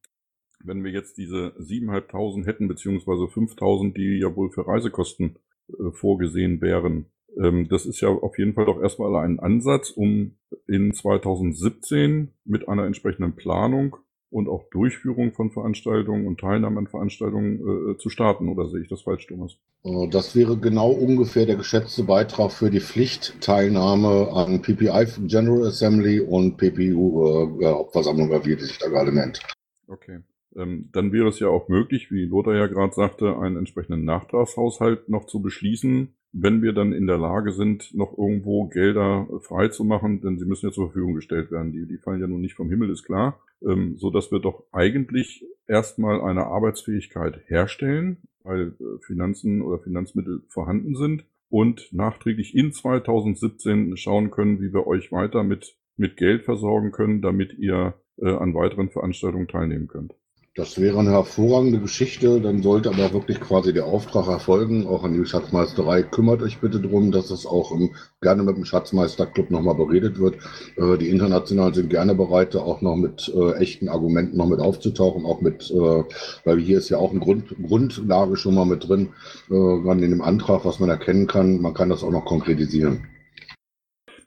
wenn 0.66 0.84
wir 0.84 0.92
jetzt 0.92 1.18
diese 1.18 1.54
7.500 1.58 2.46
hätten, 2.46 2.68
beziehungsweise 2.68 3.24
5.000, 3.24 3.94
die 3.94 4.20
ja 4.20 4.36
wohl 4.36 4.52
für 4.52 4.68
Reisekosten 4.68 5.40
äh, 5.70 5.92
vorgesehen 5.94 6.60
wären, 6.60 7.06
ähm, 7.42 7.70
das 7.70 7.86
ist 7.86 8.02
ja 8.02 8.10
auf 8.10 8.38
jeden 8.38 8.54
Fall 8.54 8.66
doch 8.66 8.82
erstmal 8.82 9.16
ein 9.24 9.40
Ansatz, 9.40 9.92
um 9.92 10.38
in 10.68 10.94
2017 10.94 12.34
mit 12.44 12.68
einer 12.68 12.86
entsprechenden 12.86 13.36
Planung 13.36 13.96
und 14.30 14.50
auch 14.50 14.70
Durchführung 14.70 15.32
von 15.34 15.52
Veranstaltungen 15.52 16.28
und 16.28 16.40
Teilnahme 16.40 16.80
an 16.80 16.88
Veranstaltungen 16.88 17.94
äh, 17.94 17.98
zu 17.98 18.10
starten. 18.10 18.50
Oder 18.50 18.68
sehe 18.68 18.82
ich 18.82 18.90
das 18.90 19.02
falsch, 19.02 19.28
Thomas? 19.28 19.58
Äh, 19.84 20.10
das 20.10 20.36
wäre 20.36 20.58
genau 20.58 20.92
ungefähr 20.92 21.46
der 21.46 21.56
geschätzte 21.56 22.04
Beitrag 22.04 22.52
für 22.52 22.70
die 22.70 22.82
Pflichtteilnahme 22.82 24.32
an 24.34 24.62
PPI 24.62 25.28
General 25.28 25.68
Assembly 25.68 26.20
und 26.20 26.58
PPU 26.58 27.60
äh, 27.62 27.66
Hauptversammlung, 27.66 28.30
wie 28.46 28.56
die 28.56 28.64
sich 28.64 28.78
da 28.78 28.90
gerade 28.90 29.14
nennt. 29.14 29.40
Okay. 29.88 30.20
Ähm, 30.56 30.90
dann 30.92 31.12
wäre 31.12 31.30
es 31.30 31.40
ja 31.40 31.48
auch 31.48 31.70
möglich, 31.70 32.12
wie 32.12 32.26
Lothar 32.26 32.56
ja 32.56 32.68
gerade 32.68 32.94
sagte, 32.94 33.38
einen 33.38 33.58
entsprechenden 33.58 34.04
Nachtragshaushalt 34.06 35.08
noch 35.08 35.26
zu 35.26 35.42
beschließen, 35.42 36.14
wenn 36.34 36.62
wir 36.62 36.74
dann 36.74 36.94
in 36.94 37.08
der 37.08 37.18
Lage 37.18 37.52
sind, 37.52 37.94
noch 37.96 38.18
irgendwo 38.18 38.68
Gelder 38.68 39.28
frei 39.42 39.70
zu 39.70 39.84
machen, 39.84 40.22
denn 40.22 40.38
sie 40.38 40.46
müssen 40.46 40.68
ja 40.68 40.72
zur 40.72 40.88
Verfügung 40.88 41.16
gestellt 41.16 41.52
werden. 41.52 41.72
Die, 41.72 41.88
die 41.88 41.98
fallen 41.98 42.22
ja 42.22 42.28
nun 42.28 42.42
nicht 42.42 42.56
vom 42.56 42.70
Himmel, 42.70 42.90
ist 42.90 43.04
klar, 43.04 43.40
ähm, 43.62 43.98
so 43.98 44.10
dass 44.10 44.32
wir 44.32 44.40
doch 44.40 44.64
eigentlich 44.72 45.46
erstmal 45.68 46.22
eine 46.22 46.46
Arbeitsfähigkeit 46.46 47.42
herstellen, 47.48 48.18
weil 48.44 48.76
äh, 48.80 49.06
Finanzen 49.06 49.62
oder 49.62 49.80
Finanzmittel 49.80 50.44
vorhanden 50.50 50.96
sind 50.96 51.26
und 51.50 51.92
nachträglich 51.94 52.56
in 52.56 52.72
2017 52.72 53.98
schauen 53.98 54.32
können, 54.32 54.62
wie 54.62 54.74
wir 54.74 54.88
euch 54.88 55.12
weiter 55.12 55.44
mit, 55.44 55.76
mit 55.96 56.18
Geld 56.18 56.44
versorgen 56.44 56.92
können, 56.92 57.22
damit 57.22 57.54
ihr 57.54 57.96
äh, 58.18 58.30
an 58.30 58.54
weiteren 58.54 58.90
Veranstaltungen 58.90 59.48
teilnehmen 59.48 59.88
könnt. 59.88 60.14
Das 60.58 60.82
wäre 60.82 60.98
eine 60.98 61.12
hervorragende 61.12 61.80
Geschichte, 61.80 62.42
dann 62.42 62.64
sollte 62.64 62.90
aber 62.90 63.14
wirklich 63.14 63.40
quasi 63.40 63.74
der 63.74 63.86
Auftrag 63.86 64.28
erfolgen, 64.28 64.88
auch 64.88 65.04
an 65.04 65.14
die 65.14 65.24
Schatzmeisterei. 65.24 66.02
Kümmert 66.02 66.42
euch 66.42 66.58
bitte 66.58 66.80
darum, 66.80 67.12
dass 67.12 67.30
es 67.30 67.46
auch 67.46 67.72
im, 67.72 67.92
gerne 68.22 68.42
mit 68.42 68.58
dem 68.58 68.66
Schatzmeisterclub 68.66 69.52
nochmal 69.52 69.76
beredet 69.76 70.18
wird. 70.18 70.38
Äh, 70.76 70.98
die 70.98 71.10
Internationalen 71.10 71.76
sind 71.76 71.92
gerne 71.92 72.16
bereit, 72.16 72.56
da 72.56 72.62
auch 72.62 72.82
noch 72.82 72.96
mit 72.96 73.32
äh, 73.36 73.52
echten 73.58 73.88
Argumenten 73.88 74.36
noch 74.36 74.48
mit 74.48 74.60
aufzutauchen, 74.60 75.28
auch 75.28 75.42
mit, 75.42 75.70
äh, 75.70 76.04
weil 76.44 76.60
hier 76.60 76.80
ist 76.80 76.90
ja 76.90 76.98
auch 76.98 77.12
eine 77.12 77.20
Grund, 77.20 77.56
Grundlage 77.62 78.36
schon 78.36 78.56
mal 78.56 78.66
mit 78.66 78.90
drin, 78.90 79.10
äh, 79.52 79.54
in 79.54 80.10
dem 80.10 80.22
Antrag, 80.24 80.66
was 80.66 80.80
man 80.80 80.90
erkennen 80.90 81.28
kann. 81.28 81.62
Man 81.62 81.76
kann 81.76 81.90
das 81.90 82.04
auch 82.04 82.12
noch 82.12 82.26
konkretisieren. 82.26 83.06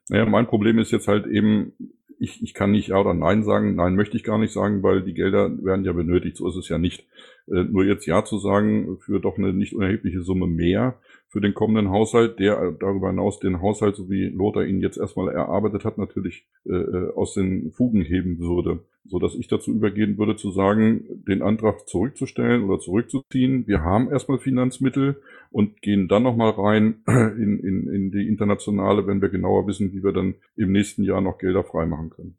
Naja, 0.08 0.26
mein 0.26 0.46
Problem 0.46 0.78
ist 0.78 0.92
jetzt 0.92 1.08
halt 1.08 1.26
eben, 1.26 1.72
ich, 2.20 2.42
ich 2.42 2.54
kann 2.54 2.70
nicht 2.70 2.88
Ja 2.88 3.00
oder 3.00 3.14
Nein 3.14 3.42
sagen. 3.42 3.74
Nein, 3.74 3.96
möchte 3.96 4.16
ich 4.16 4.24
gar 4.24 4.38
nicht 4.38 4.52
sagen, 4.52 4.82
weil 4.82 5.02
die 5.02 5.14
Gelder 5.14 5.50
werden 5.64 5.84
ja 5.84 5.92
benötigt. 5.92 6.36
So 6.36 6.48
ist 6.48 6.56
es 6.56 6.68
ja 6.68 6.78
nicht. 6.78 7.06
Äh, 7.48 7.64
nur 7.64 7.84
jetzt 7.84 8.06
Ja 8.06 8.24
zu 8.24 8.38
sagen 8.38 8.98
für 9.00 9.20
doch 9.20 9.38
eine 9.38 9.52
nicht 9.52 9.74
unerhebliche 9.74 10.22
Summe 10.22 10.46
mehr 10.46 10.98
für 11.28 11.40
den 11.40 11.54
kommenden 11.54 11.90
Haushalt, 11.90 12.38
der 12.38 12.72
darüber 12.72 13.08
hinaus 13.08 13.38
den 13.38 13.62
Haushalt, 13.62 13.96
so 13.96 14.10
wie 14.10 14.26
Lothar 14.26 14.64
ihn 14.64 14.80
jetzt 14.80 14.98
erstmal 14.98 15.32
erarbeitet 15.32 15.84
hat, 15.84 15.96
natürlich 15.96 16.44
äh, 16.66 16.72
äh, 16.74 17.12
aus 17.14 17.34
den 17.34 17.70
Fugen 17.72 18.02
heben 18.02 18.38
würde. 18.38 18.80
So 19.04 19.18
dass 19.18 19.34
ich 19.34 19.48
dazu 19.48 19.72
übergehen 19.72 20.18
würde 20.18 20.36
zu 20.36 20.50
sagen, 20.50 21.04
den 21.26 21.42
Antrag 21.42 21.88
zurückzustellen 21.88 22.64
oder 22.64 22.78
zurückzuziehen. 22.78 23.66
Wir 23.66 23.82
haben 23.82 24.10
erstmal 24.10 24.38
Finanzmittel 24.38 25.22
und 25.50 25.80
gehen 25.82 26.06
dann 26.08 26.22
nochmal 26.22 26.50
rein 26.50 27.02
in, 27.06 27.58
in, 27.60 27.88
in 27.88 28.10
die 28.10 28.28
internationale, 28.28 29.06
wenn 29.06 29.22
wir 29.22 29.30
genauer 29.30 29.66
wissen, 29.66 29.92
wie 29.92 30.04
wir 30.04 30.12
dann 30.12 30.34
im 30.56 30.72
nächsten 30.72 31.02
Jahr 31.02 31.20
noch 31.20 31.38
Gelder 31.38 31.64
freimachen 31.64 32.10
können. 32.10 32.36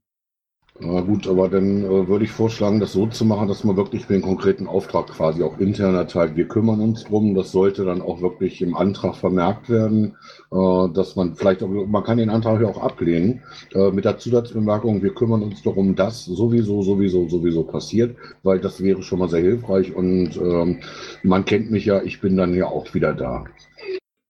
Na 0.79 1.01
gut, 1.01 1.27
aber 1.27 1.47
dann 1.49 1.83
äh, 1.83 2.07
würde 2.07 2.25
ich 2.25 2.31
vorschlagen, 2.31 2.79
das 2.79 2.93
so 2.93 3.05
zu 3.05 3.23
machen, 3.25 3.47
dass 3.47 3.63
man 3.63 3.77
wirklich 3.77 4.07
den 4.07 4.21
konkreten 4.21 4.67
Auftrag 4.67 5.07
quasi 5.07 5.43
auch 5.43 5.59
intern 5.59 5.93
erteilt. 5.93 6.35
Wir 6.35 6.47
kümmern 6.47 6.79
uns 6.79 7.03
drum. 7.03 7.35
Das 7.35 7.51
sollte 7.51 7.85
dann 7.85 8.01
auch 8.01 8.21
wirklich 8.21 8.61
im 8.61 8.75
Antrag 8.75 9.15
vermerkt 9.15 9.69
werden, 9.69 10.15
äh, 10.51 10.93
dass 10.93 11.15
man 11.15 11.35
vielleicht 11.35 11.61
auch, 11.61 11.67
man 11.67 12.03
kann 12.03 12.17
den 12.17 12.29
Antrag 12.29 12.61
ja 12.61 12.67
auch 12.67 12.81
ablehnen, 12.81 13.43
äh, 13.75 13.91
mit 13.91 14.05
der 14.05 14.17
Zusatzbemerkung, 14.17 15.03
wir 15.03 15.13
kümmern 15.13 15.43
uns 15.43 15.61
darum, 15.61 15.95
dass 15.95 16.25
sowieso, 16.25 16.81
sowieso, 16.81 17.27
sowieso 17.27 17.63
passiert, 17.63 18.15
weil 18.41 18.59
das 18.59 18.81
wäre 18.81 19.03
schon 19.03 19.19
mal 19.19 19.29
sehr 19.29 19.41
hilfreich 19.41 19.93
und 19.93 20.35
ähm, 20.37 20.79
man 21.21 21.45
kennt 21.45 21.69
mich 21.69 21.85
ja, 21.85 22.01
ich 22.01 22.21
bin 22.21 22.37
dann 22.37 22.55
ja 22.55 22.65
auch 22.65 22.91
wieder 22.93 23.13
da. 23.13 23.43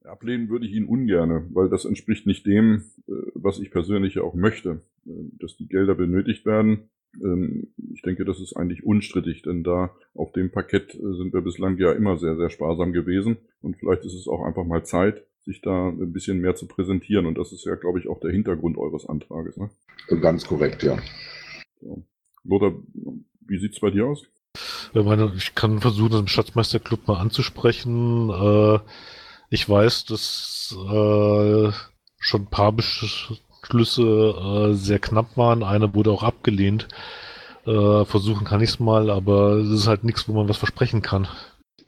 Ablehnen 0.04 0.50
würde 0.50 0.66
ich 0.66 0.74
ihn 0.74 0.86
ungerne, 0.86 1.48
weil 1.54 1.70
das 1.70 1.86
entspricht 1.86 2.28
nicht 2.28 2.46
dem, 2.46 2.84
äh, 3.08 3.14
was 3.36 3.60
ich 3.60 3.72
persönlich 3.72 4.20
auch 4.20 4.34
möchte, 4.34 4.82
dass 5.06 5.58
die 5.58 5.68
Gelder 5.68 5.96
benötigt 5.96 6.46
werden. 6.46 6.90
Ähm, 7.22 7.74
ich 7.94 8.02
denke, 8.02 8.26
das 8.26 8.40
ist 8.40 8.56
eigentlich 8.56 8.84
unstrittig, 8.84 9.42
denn 9.42 9.64
da 9.64 9.96
auf 10.14 10.32
dem 10.32 10.52
Parkett 10.52 10.96
äh, 10.96 11.14
sind 11.18 11.34
wir 11.34 11.42
bislang 11.42 11.78
ja 11.78 11.92
immer 11.92 12.18
sehr, 12.18 12.38
sehr 12.38 12.50
sparsam 12.50 12.94
gewesen 12.94 13.38
und 13.62 13.78
vielleicht 13.78 14.06
ist 14.06 14.14
es 14.14 14.28
auch 14.28 14.44
einfach 14.44 14.66
mal 14.66 14.86
Zeit, 14.86 15.26
sich 15.44 15.62
da 15.62 15.90
ein 15.90 16.14
bisschen 16.14 16.40
mehr 16.40 16.56
zu 16.56 16.68
präsentieren 16.68 17.26
und 17.26 17.38
das 17.38 17.52
ist 17.52 17.66
ja, 17.66 17.76
glaube 17.76 18.00
ich, 18.00 18.08
auch 18.08 18.20
der 18.20 18.32
Hintergrund 18.32 18.78
eures 18.78 19.08
Antrages. 19.08 19.58
Ne? 19.58 19.70
Ganz 20.22 20.46
korrekt, 20.46 20.84
ja. 20.84 20.98
So. 21.82 22.04
Lothar, 22.44 22.74
wie 23.48 23.58
sieht's 23.58 23.80
bei 23.80 23.92
dir 23.92 24.08
aus? 24.08 24.26
Ich, 24.94 25.04
meine, 25.04 25.32
ich 25.36 25.56
kann 25.56 25.80
versuchen, 25.80 26.12
das 26.12 26.22
im 26.22 26.28
Schatzmeisterclub 26.28 27.08
mal 27.08 27.20
anzusprechen. 27.20 28.30
Äh, 28.30 28.80
ich 29.50 29.68
weiß, 29.68 30.06
dass 30.06 30.76
äh, 30.76 31.72
schon 32.20 32.42
ein 32.42 32.50
paar 32.50 32.72
Beschlüsse 33.62 34.04
äh, 34.04 34.74
sehr 34.74 35.00
knapp 35.00 35.38
waren. 35.38 35.64
Einer 35.64 35.94
wurde 35.94 36.12
auch 36.12 36.24
abgelehnt. 36.24 36.88
Äh, 37.66 38.06
versuchen 38.06 38.46
kann 38.46 38.62
ich 38.62 38.72
es 38.72 38.80
mal, 38.80 39.10
aber 39.10 39.58
es 39.58 39.70
ist 39.70 39.88
halt 39.88 40.04
nichts, 40.04 40.28
wo 40.28 40.34
man 40.34 40.50
was 40.50 40.58
versprechen 40.58 41.02
kann. 41.02 41.28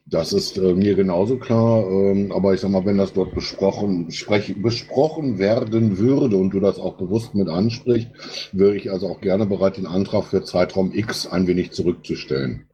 Das 0.05 0.33
ist 0.33 0.57
äh, 0.57 0.73
mir 0.73 0.95
genauso 0.95 1.37
klar, 1.37 1.89
ähm, 1.89 2.31
aber 2.31 2.53
ich 2.53 2.59
sag 2.59 2.69
mal, 2.69 2.85
wenn 2.85 2.97
das 2.97 3.13
dort 3.13 3.33
besprochen, 3.33 4.11
sprech, 4.11 4.61
besprochen 4.61 5.39
werden 5.39 5.97
würde 5.97 6.35
und 6.35 6.51
du 6.51 6.59
das 6.59 6.77
auch 6.77 6.97
bewusst 6.97 7.33
mit 7.33 7.47
ansprichst, 7.47 8.09
wäre 8.51 8.75
ich 8.75 8.91
also 8.91 9.07
auch 9.07 9.21
gerne 9.21 9.45
bereit, 9.45 9.77
den 9.77 9.87
Antrag 9.87 10.25
für 10.25 10.43
Zeitraum 10.43 10.93
X 10.93 11.25
ein 11.25 11.47
wenig 11.47 11.71
zurückzustellen. 11.71 12.67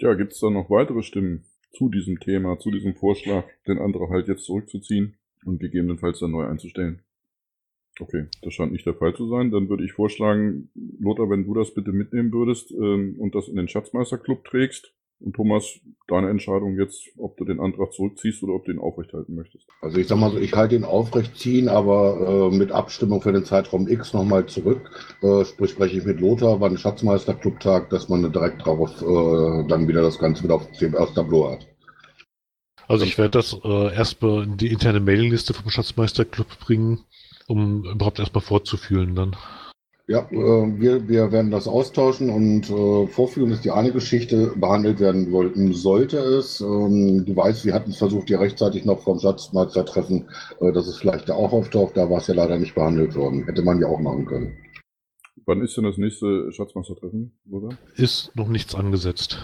Ja, 0.00 0.14
gibt 0.14 0.32
es 0.32 0.40
da 0.40 0.50
noch 0.50 0.70
weitere 0.70 1.02
Stimmen? 1.02 1.44
zu 1.72 1.88
diesem 1.88 2.20
Thema, 2.20 2.58
zu 2.58 2.70
diesem 2.70 2.94
Vorschlag, 2.94 3.44
den 3.66 3.78
Antrag 3.78 4.10
halt 4.10 4.28
jetzt 4.28 4.44
zurückzuziehen 4.44 5.16
und 5.44 5.58
gegebenenfalls 5.58 6.20
dann 6.20 6.30
neu 6.30 6.46
einzustellen. 6.46 7.02
Okay, 8.00 8.26
das 8.42 8.54
scheint 8.54 8.72
nicht 8.72 8.86
der 8.86 8.94
Fall 8.94 9.14
zu 9.14 9.28
sein. 9.28 9.50
Dann 9.50 9.68
würde 9.68 9.84
ich 9.84 9.92
vorschlagen, 9.92 10.70
Lothar, 10.98 11.28
wenn 11.28 11.44
du 11.44 11.54
das 11.54 11.74
bitte 11.74 11.92
mitnehmen 11.92 12.32
würdest 12.32 12.70
ähm, 12.72 13.16
und 13.18 13.34
das 13.34 13.48
in 13.48 13.56
den 13.56 13.68
Schatzmeisterclub 13.68 14.44
trägst. 14.44 14.92
Und 15.20 15.36
Thomas, 15.36 15.78
deine 16.08 16.30
Entscheidung 16.30 16.76
jetzt, 16.76 17.00
ob 17.16 17.36
du 17.36 17.44
den 17.44 17.60
Antrag 17.60 17.92
zurückziehst 17.92 18.42
oder 18.42 18.54
ob 18.54 18.64
du 18.64 18.72
ihn 18.72 18.80
aufrechthalten 18.80 19.36
möchtest. 19.36 19.68
Also 19.80 19.98
ich 19.98 20.08
sag 20.08 20.18
mal 20.18 20.32
so, 20.32 20.38
ich 20.38 20.52
halte 20.54 20.74
ihn 20.74 20.84
aufrecht 20.84 21.36
ziehen, 21.36 21.68
aber 21.68 22.50
äh, 22.52 22.56
mit 22.56 22.72
Abstimmung 22.72 23.22
für 23.22 23.32
den 23.32 23.44
Zeitraum 23.44 23.86
X 23.86 24.14
nochmal 24.14 24.46
zurück. 24.46 24.90
Äh, 25.22 25.44
sprich, 25.44 25.70
spreche 25.70 25.98
ich 25.98 26.04
mit 26.04 26.20
Lothar 26.20 26.58
beim 26.58 26.76
Schatzmeisterclub-Tag, 26.76 27.90
dass 27.90 28.08
man 28.08 28.32
direkt 28.32 28.66
darauf 28.66 29.00
äh, 29.00 29.68
dann 29.68 29.86
wieder 29.86 30.02
das 30.02 30.18
Ganze 30.18 30.42
wieder 30.42 30.56
auf 30.56 30.66
dem 30.78 30.92
Tableau 30.92 31.52
hat. 31.52 31.68
Also 32.88 33.04
ich 33.04 33.16
werde 33.16 33.30
das 33.30 33.56
äh, 33.64 33.94
erstmal 33.94 34.42
in 34.42 34.56
die 34.56 34.72
interne 34.72 35.00
Mailingliste 35.00 35.54
vom 35.54 35.70
Schatzmeisterclub 35.70 36.58
bringen, 36.58 37.04
um 37.48 37.84
überhaupt 37.84 38.18
erstmal 38.18 38.42
vorzufühlen 38.42 39.14
dann. 39.14 39.36
Ja, 40.08 40.26
äh, 40.30 40.80
wir, 40.80 41.08
wir 41.08 41.30
werden 41.30 41.50
das 41.50 41.68
austauschen 41.68 42.28
und 42.28 42.68
äh, 42.68 43.06
vorführen 43.06 43.52
ist 43.52 43.64
die 43.64 43.70
eine 43.70 43.92
Geschichte. 43.92 44.52
Behandelt 44.56 44.98
werden 44.98 45.30
wollten, 45.30 45.72
sollte 45.72 46.18
es. 46.18 46.60
Ähm, 46.60 47.24
du 47.24 47.36
weißt, 47.36 47.64
wir 47.64 47.72
hatten 47.72 47.90
es 47.92 47.98
versucht, 47.98 48.28
ja 48.28 48.38
rechtzeitig 48.38 48.84
noch 48.84 49.00
vom 49.00 49.20
Schatzmeistertreffen, 49.20 50.28
äh, 50.60 50.72
dass 50.72 50.88
es 50.88 50.98
vielleicht 50.98 51.28
da 51.28 51.34
auch 51.34 51.52
auftaucht. 51.52 51.96
Da 51.96 52.10
war 52.10 52.18
es 52.18 52.26
ja 52.26 52.34
leider 52.34 52.58
nicht 52.58 52.74
behandelt 52.74 53.14
worden. 53.14 53.44
Hätte 53.44 53.62
man 53.62 53.80
ja 53.80 53.86
auch 53.86 54.00
machen 54.00 54.26
können. 54.26 54.56
Wann 55.46 55.62
ist 55.62 55.76
denn 55.76 55.84
das 55.84 55.98
nächste 55.98 56.52
Schatzmeistertreffen, 56.52 57.38
oder? 57.50 57.70
Ist 57.94 58.32
noch 58.34 58.48
nichts 58.48 58.74
angesetzt. 58.74 59.38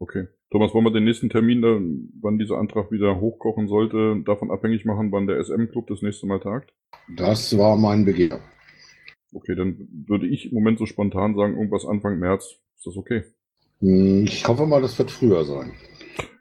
Okay. 0.00 0.28
Thomas, 0.50 0.74
wollen 0.74 0.86
wir 0.86 0.92
den 0.92 1.04
nächsten 1.04 1.28
Termin, 1.28 1.62
da, 1.62 1.78
wann 2.22 2.38
dieser 2.38 2.56
Antrag 2.58 2.90
wieder 2.90 3.20
hochkochen 3.20 3.68
sollte, 3.68 4.20
davon 4.24 4.50
abhängig 4.50 4.84
machen, 4.84 5.12
wann 5.12 5.26
der 5.26 5.38
SM-Club 5.44 5.86
das 5.86 6.02
nächste 6.02 6.26
Mal 6.26 6.40
tagt? 6.40 6.72
Das 7.14 7.56
war 7.56 7.76
mein 7.76 8.04
Begehr. 8.06 8.40
Okay, 9.32 9.54
dann 9.54 9.88
würde 10.06 10.26
ich 10.26 10.50
im 10.50 10.54
Moment 10.54 10.78
so 10.78 10.86
spontan 10.86 11.36
sagen, 11.36 11.54
irgendwas 11.54 11.84
Anfang 11.84 12.18
März. 12.18 12.56
Ist 12.76 12.86
das 12.86 12.96
okay? 12.96 13.24
Hm, 13.80 14.24
ich 14.24 14.48
hoffe 14.48 14.66
mal, 14.66 14.80
das 14.80 14.98
wird 14.98 15.10
früher 15.10 15.44
sein. 15.44 15.72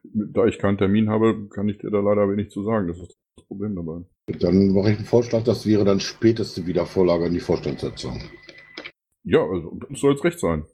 Da 0.04 0.46
ich 0.46 0.58
keinen 0.58 0.78
Termin 0.78 1.10
habe, 1.10 1.50
kann 1.50 1.68
ich 1.70 1.78
dir 1.78 1.92
da 1.92 2.00
leider 2.00 2.30
wenig 2.30 2.50
zu 2.50 2.64
sagen. 2.64 2.88
Das 2.88 2.98
ist 2.98 3.20
das 3.36 3.46
Problem 3.46 3.76
dabei. 3.76 4.02
Dann 4.40 4.74
mache 4.74 4.92
ich 4.92 4.98
einen 4.98 5.06
Vorschlag, 5.06 5.44
das 5.44 5.66
wäre 5.66 5.84
dann 5.84 6.00
späteste 6.00 6.66
Wiedervorlage 6.66 7.26
in 7.26 7.34
die 7.34 7.40
Vorstandssitzung. 7.42 8.22
Ja, 9.24 9.46
also 9.46 9.78
soll 9.92 10.14
jetzt 10.14 10.24
recht 10.24 10.40
sein. 10.40 10.66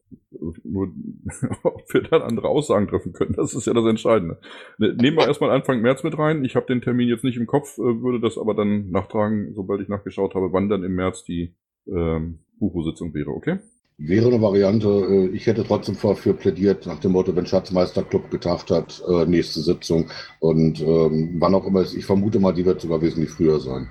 Nur, 0.64 0.94
ob 1.64 1.94
wir 1.94 2.04
dann 2.04 2.22
andere 2.22 2.48
Aussagen 2.48 2.88
treffen 2.88 3.14
können, 3.14 3.34
das 3.34 3.54
ist 3.54 3.66
ja 3.66 3.74
das 3.74 3.86
Entscheidende. 3.86 4.40
Ne, 4.78 4.94
nehmen 4.94 5.18
wir 5.18 5.28
erstmal 5.28 5.52
Anfang 5.52 5.82
März 5.82 6.04
mit 6.04 6.18
rein. 6.18 6.46
Ich 6.46 6.56
habe 6.56 6.68
den 6.68 6.82
Termin 6.82 7.10
jetzt 7.10 7.24
nicht 7.24 7.38
im 7.38 7.48
Kopf, 7.48 7.78
äh, 7.78 8.02
würde 8.02 8.20
das 8.20 8.38
aber 8.38 8.54
dann 8.54 8.92
nachtragen, 8.92 9.54
sobald 9.56 9.82
ich 9.82 9.88
nachgeschaut 9.88 10.36
habe, 10.36 10.54
wann 10.54 10.70
dann 10.70 10.84
im 10.84 10.94
März 10.96 11.24
die 11.24 11.56
ähm, 11.88 12.40
Bucho-Sitzung 12.60 13.14
wäre, 13.14 13.32
okay? 13.32 13.60
Wäre 13.98 14.28
eine 14.28 14.42
Variante. 14.42 14.88
Äh, 14.88 15.28
ich 15.36 15.48
hätte 15.48 15.64
trotzdem 15.64 15.98
dafür 16.02 16.34
plädiert, 16.34 16.86
nach 16.86 17.00
dem 17.00 17.14
Motto, 17.14 17.36
wenn 17.36 17.46
Schatzmeisterclub 17.46 18.30
getagt 18.30 18.70
hat, 18.70 19.02
äh, 19.08 19.26
nächste 19.26 19.62
Sitzung 19.62 20.10
und 20.40 20.82
ähm, 20.82 21.38
wann 21.40 21.56
auch 21.56 21.66
immer 21.66 21.82
es, 21.82 21.96
ich 21.96 22.06
vermute 22.06 22.40
mal, 22.40 22.54
die 22.54 22.66
wird 22.66 22.82
sogar 22.82 23.02
wesentlich 23.02 23.32
früher 23.32 23.60
sein. 23.60 23.88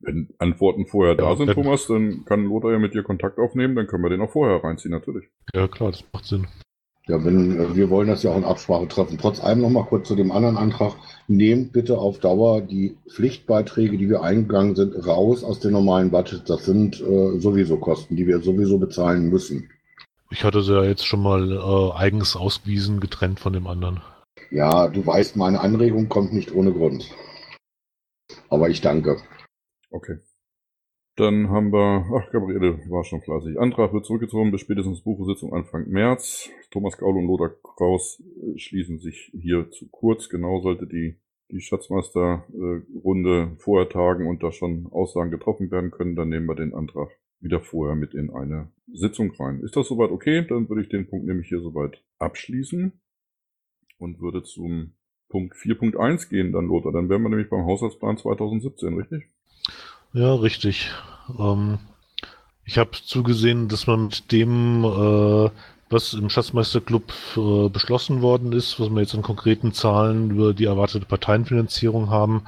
Wenn 0.00 0.28
Antworten 0.38 0.86
vorher 0.86 1.14
da 1.14 1.36
sind, 1.36 1.52
Thomas, 1.52 1.86
dann 1.86 2.24
kann 2.24 2.44
Lothar 2.44 2.72
ja 2.72 2.78
mit 2.78 2.94
dir 2.94 3.02
Kontakt 3.02 3.38
aufnehmen, 3.38 3.76
dann 3.76 3.86
können 3.86 4.02
wir 4.02 4.10
den 4.10 4.20
auch 4.20 4.30
vorher 4.30 4.62
reinziehen, 4.62 4.92
natürlich. 4.92 5.26
Ja, 5.54 5.68
klar, 5.68 5.90
das 5.90 6.04
macht 6.12 6.24
Sinn. 6.24 6.46
Ja, 7.08 7.24
wenn, 7.24 7.58
äh, 7.58 7.74
wir 7.74 7.88
wollen 7.88 8.08
das 8.08 8.22
ja 8.22 8.30
auch 8.30 8.36
in 8.36 8.44
Absprache 8.44 8.86
treffen. 8.86 9.18
Trotz 9.18 9.42
allem 9.42 9.62
noch 9.62 9.70
mal 9.70 9.84
kurz 9.84 10.08
zu 10.08 10.14
dem 10.14 10.30
anderen 10.30 10.58
Antrag. 10.58 10.92
Nehmt 11.26 11.72
bitte 11.72 11.98
auf 11.98 12.18
Dauer 12.18 12.60
die 12.60 12.96
Pflichtbeiträge, 13.08 13.96
die 13.96 14.10
wir 14.10 14.22
eingegangen 14.22 14.76
sind, 14.76 14.94
raus 15.06 15.42
aus 15.42 15.58
den 15.58 15.72
normalen 15.72 16.10
Budgets. 16.10 16.44
Das 16.44 16.66
sind 16.66 17.00
äh, 17.00 17.38
sowieso 17.38 17.78
Kosten, 17.78 18.14
die 18.14 18.26
wir 18.26 18.40
sowieso 18.40 18.78
bezahlen 18.78 19.30
müssen. 19.30 19.70
Ich 20.30 20.44
hatte 20.44 20.62
sie 20.62 20.74
ja 20.74 20.84
jetzt 20.84 21.06
schon 21.06 21.22
mal 21.22 21.50
äh, 21.50 21.98
eigens 21.98 22.36
ausgewiesen, 22.36 23.00
getrennt 23.00 23.40
von 23.40 23.54
dem 23.54 23.66
anderen. 23.66 24.02
Ja, 24.50 24.88
du 24.88 25.04
weißt, 25.04 25.36
meine 25.36 25.60
Anregung 25.60 26.10
kommt 26.10 26.34
nicht 26.34 26.54
ohne 26.54 26.72
Grund. 26.72 27.10
Aber 28.50 28.68
ich 28.68 28.82
danke. 28.82 29.16
Okay. 29.90 30.18
Dann 31.18 31.50
haben 31.50 31.72
wir, 31.72 32.06
ach, 32.14 32.30
Gabriele 32.30 32.78
war 32.88 33.02
schon 33.02 33.20
fleißig. 33.20 33.58
Antrag 33.58 33.92
wird 33.92 34.06
zurückgezogen 34.06 34.52
bis 34.52 34.60
spätestens 34.60 35.02
Buchesitzung 35.02 35.52
Anfang 35.52 35.88
März. 35.88 36.48
Thomas 36.70 36.96
Gaul 36.96 37.16
und 37.16 37.26
Lothar 37.26 37.50
Kraus 37.60 38.22
äh, 38.22 38.56
schließen 38.56 39.00
sich 39.00 39.32
hier 39.34 39.68
zu 39.72 39.88
kurz. 39.90 40.28
Genau 40.28 40.60
sollte 40.60 40.86
die, 40.86 41.16
die 41.50 41.60
Schatzmeister-Runde 41.60 43.56
vorher 43.58 43.88
tagen 43.88 44.28
und 44.28 44.44
da 44.44 44.52
schon 44.52 44.86
Aussagen 44.92 45.32
getroffen 45.32 45.72
werden 45.72 45.90
können, 45.90 46.14
dann 46.14 46.28
nehmen 46.28 46.46
wir 46.46 46.54
den 46.54 46.72
Antrag 46.72 47.10
wieder 47.40 47.60
vorher 47.60 47.96
mit 47.96 48.14
in 48.14 48.30
eine 48.30 48.70
Sitzung 48.92 49.32
rein. 49.32 49.60
Ist 49.60 49.74
das 49.74 49.88
soweit 49.88 50.10
okay? 50.10 50.46
Dann 50.48 50.68
würde 50.68 50.82
ich 50.82 50.88
den 50.88 51.08
Punkt 51.08 51.26
nämlich 51.26 51.48
hier 51.48 51.60
soweit 51.60 52.00
abschließen 52.20 52.92
und 53.98 54.20
würde 54.20 54.44
zum 54.44 54.94
Punkt 55.28 55.56
4.1 55.56 56.28
gehen 56.30 56.52
dann, 56.52 56.66
Lothar. 56.66 56.92
Dann 56.92 57.08
wären 57.08 57.22
wir 57.22 57.28
nämlich 57.28 57.50
beim 57.50 57.66
Haushaltsplan 57.66 58.18
2017, 58.18 58.94
richtig? 58.94 59.24
Ja, 60.12 60.34
richtig. 60.34 60.90
Ähm, 61.38 61.78
ich 62.64 62.78
habe 62.78 62.90
zugesehen, 62.92 63.68
dass 63.68 63.86
man 63.86 64.06
mit 64.06 64.30
dem, 64.32 64.84
äh, 64.84 65.50
was 65.90 66.12
im 66.12 66.28
Schatzmeisterclub 66.28 67.12
äh, 67.36 67.68
beschlossen 67.68 68.20
worden 68.20 68.52
ist, 68.52 68.78
was 68.78 68.90
wir 68.90 69.00
jetzt 69.00 69.14
an 69.14 69.22
konkreten 69.22 69.72
Zahlen 69.72 70.30
über 70.30 70.52
die 70.52 70.66
erwartete 70.66 71.06
Parteienfinanzierung 71.06 72.10
haben 72.10 72.44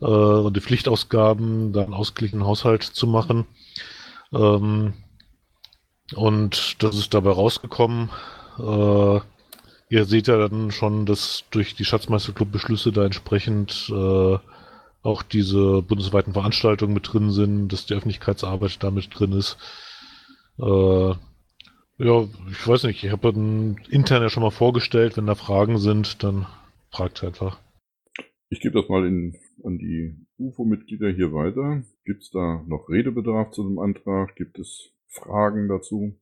äh, 0.00 0.04
und 0.04 0.56
die 0.56 0.60
Pflichtausgaben, 0.60 1.72
da 1.72 1.82
einen 1.82 1.94
ausgeglichenen 1.94 2.46
Haushalt 2.46 2.82
zu 2.82 3.06
machen. 3.06 3.46
Ähm, 4.32 4.94
und 6.14 6.82
das 6.82 6.96
ist 6.96 7.12
dabei 7.12 7.32
rausgekommen. 7.32 8.10
Äh, 8.58 9.20
ihr 9.90 10.04
seht 10.04 10.28
ja 10.28 10.48
dann 10.48 10.70
schon, 10.70 11.06
dass 11.06 11.44
durch 11.50 11.74
die 11.74 11.84
Schatzmeisterclub-Beschlüsse 11.84 12.92
da 12.92 13.04
entsprechend 13.04 13.90
äh, 13.90 14.38
auch 15.08 15.22
diese 15.22 15.82
bundesweiten 15.82 16.34
Veranstaltungen 16.34 16.92
mit 16.92 17.12
drin 17.12 17.30
sind, 17.30 17.68
dass 17.68 17.86
die 17.86 17.94
Öffentlichkeitsarbeit 17.94 18.82
damit 18.82 19.08
drin 19.18 19.32
ist. 19.32 19.56
Äh, 20.58 21.14
ja, 22.00 22.28
ich 22.50 22.68
weiß 22.68 22.84
nicht, 22.84 23.02
ich 23.02 23.10
habe 23.10 23.30
intern 23.90 24.22
ja 24.22 24.28
schon 24.28 24.42
mal 24.42 24.50
vorgestellt, 24.50 25.16
wenn 25.16 25.26
da 25.26 25.34
Fragen 25.34 25.78
sind, 25.78 26.22
dann 26.22 26.46
fragt 26.90 27.24
einfach. 27.24 27.58
Ich 28.50 28.60
gebe 28.60 28.80
das 28.80 28.88
mal 28.88 29.06
in, 29.06 29.34
an 29.64 29.78
die 29.78 30.14
UFO-Mitglieder 30.38 31.10
hier 31.10 31.32
weiter. 31.32 31.82
Gibt 32.04 32.22
es 32.22 32.30
da 32.30 32.62
noch 32.66 32.88
Redebedarf 32.88 33.50
zu 33.50 33.64
dem 33.64 33.78
Antrag? 33.78 34.36
Gibt 34.36 34.58
es 34.58 34.92
Fragen 35.08 35.68
dazu? 35.68 36.14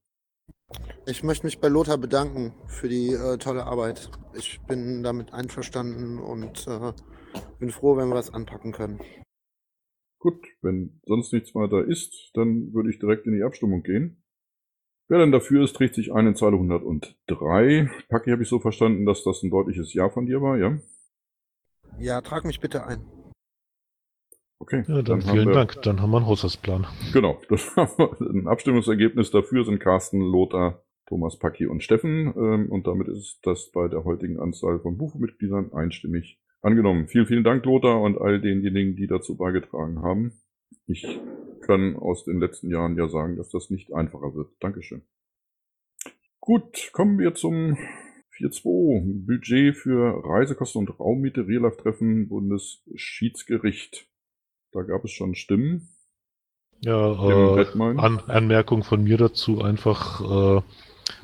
Ich 1.07 1.23
möchte 1.23 1.47
mich 1.47 1.61
bei 1.61 1.69
Lothar 1.69 1.99
bedanken 1.99 2.53
für 2.67 2.89
die 2.89 3.13
äh, 3.13 3.37
tolle 3.39 3.67
Arbeit. 3.67 4.11
Ich 4.37 4.61
bin 4.67 5.03
damit 5.03 5.33
einverstanden 5.33 6.19
und 6.19 6.67
äh, 6.67 6.93
bin 7.59 7.71
froh, 7.71 7.97
wenn 7.97 8.09
wir 8.09 8.15
was 8.15 8.33
anpacken 8.33 8.73
können. 8.73 9.01
Gut, 10.19 10.45
wenn 10.63 11.01
sonst 11.05 11.33
nichts 11.33 11.55
weiter 11.55 11.85
ist, 11.85 12.31
dann 12.35 12.73
würde 12.73 12.91
ich 12.91 12.99
direkt 12.99 13.27
in 13.27 13.35
die 13.35 13.43
Abstimmung 13.43 13.83
gehen. 13.83 14.23
Wer 15.09 15.19
denn 15.19 15.31
dafür 15.31 15.63
ist, 15.63 15.77
trägt 15.77 15.95
sich 15.95 16.13
ein 16.13 16.27
in 16.27 16.35
Zeile 16.35 16.57
103. 16.57 17.91
Paki, 18.09 18.31
habe 18.31 18.43
ich 18.43 18.49
so 18.49 18.59
verstanden, 18.59 19.07
dass 19.07 19.23
das 19.23 19.43
ein 19.43 19.51
deutliches 19.51 19.95
Ja 19.95 20.09
von 20.09 20.27
dir 20.27 20.43
war, 20.43 20.57
ja? 20.59 20.79
Ja, 21.99 22.21
trag 22.23 22.45
mich 22.45 22.61
bitte 22.61 22.85
ein. 22.87 23.05
Okay. 24.59 24.85
Ja, 24.89 25.03
dann, 25.03 25.23
haben 25.25 25.33
vielen 25.33 25.49
wir- 25.49 25.55
Dank. 25.55 25.81
Dann 25.83 26.01
haben 26.01 26.11
wir 26.11 26.17
einen 26.17 26.27
Haushaltsplan. 26.27 26.87
Genau, 27.13 27.41
das 27.49 27.77
haben 27.77 27.93
wir. 27.99 28.21
Ein 28.21 28.49
Abstimmungsergebnis 28.49 29.31
dafür 29.31 29.65
sind 29.65 29.79
Carsten, 29.79 30.21
Lothar, 30.21 30.83
Thomas, 31.07 31.39
Paki 31.39 31.67
und 31.67 31.83
Steffen. 31.85 32.35
Ähm, 32.37 32.71
Und 32.71 32.87
damit 32.87 33.07
ist 33.09 33.39
das 33.45 33.71
bei 33.71 33.87
der 33.89 34.05
heutigen 34.05 34.41
Anzahl 34.41 34.81
von 34.81 34.97
Bufo-Mitgliedern 34.99 35.73
einstimmig 35.73 36.41
angenommen. 36.63 37.09
Vielen, 37.09 37.27
vielen 37.27 37.45
Dank, 37.45 37.65
Lothar, 37.65 38.01
und 38.01 38.19
all 38.19 38.41
denjenigen, 38.41 38.97
die 38.97 39.07
dazu 39.07 39.37
beigetragen 39.37 40.03
haben. 40.03 40.41
Ich 40.87 41.21
kann 41.61 41.97
aus 41.97 42.25
den 42.25 42.41
letzten 42.41 42.71
Jahren 42.71 42.97
ja 42.97 43.09
sagen, 43.09 43.37
dass 43.37 43.51
das 43.51 43.71
nicht 43.71 43.93
einfacher 43.93 44.35
wird. 44.35 44.51
Dankeschön. 44.61 45.03
Gut, 46.41 46.91
kommen 46.93 47.19
wir 47.19 47.35
zum 47.35 47.77
4.2. 48.39 49.27
Budget 49.27 49.77
für 49.77 50.23
Reisekosten 50.25 50.81
und 50.81 51.01
Raummiete, 51.01 51.47
Real-Life-Treffen, 51.47 52.29
Bundesschiedsgericht. 52.29 54.07
Da 54.73 54.83
gab 54.83 55.05
es 55.05 55.11
schon 55.11 55.35
Stimmen. 55.35 55.89
Ja, 56.81 57.13
äh. 57.13 57.67
An 57.79 58.21
Anmerkung 58.27 58.83
von 58.83 59.03
mir 59.03 59.17
dazu 59.17 59.63
einfach, 59.63 60.59
äh, 60.59 60.63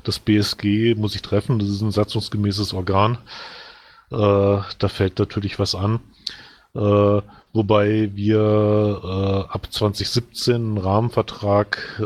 das 0.03 0.19
BSG 0.19 0.95
muss 0.95 1.15
ich 1.15 1.21
treffen, 1.21 1.59
das 1.59 1.69
ist 1.69 1.81
ein 1.81 1.91
satzungsgemäßes 1.91 2.73
Organ. 2.73 3.19
Äh, 4.13 4.61
da 4.77 4.87
fällt 4.89 5.17
natürlich 5.17 5.57
was 5.57 5.73
an. 5.73 5.99
Äh, 6.75 7.21
wobei 7.53 8.11
wir 8.15 9.01
äh, 9.03 9.51
ab 9.51 9.67
2017 9.71 10.55
einen 10.55 10.77
Rahmenvertrag 10.77 12.01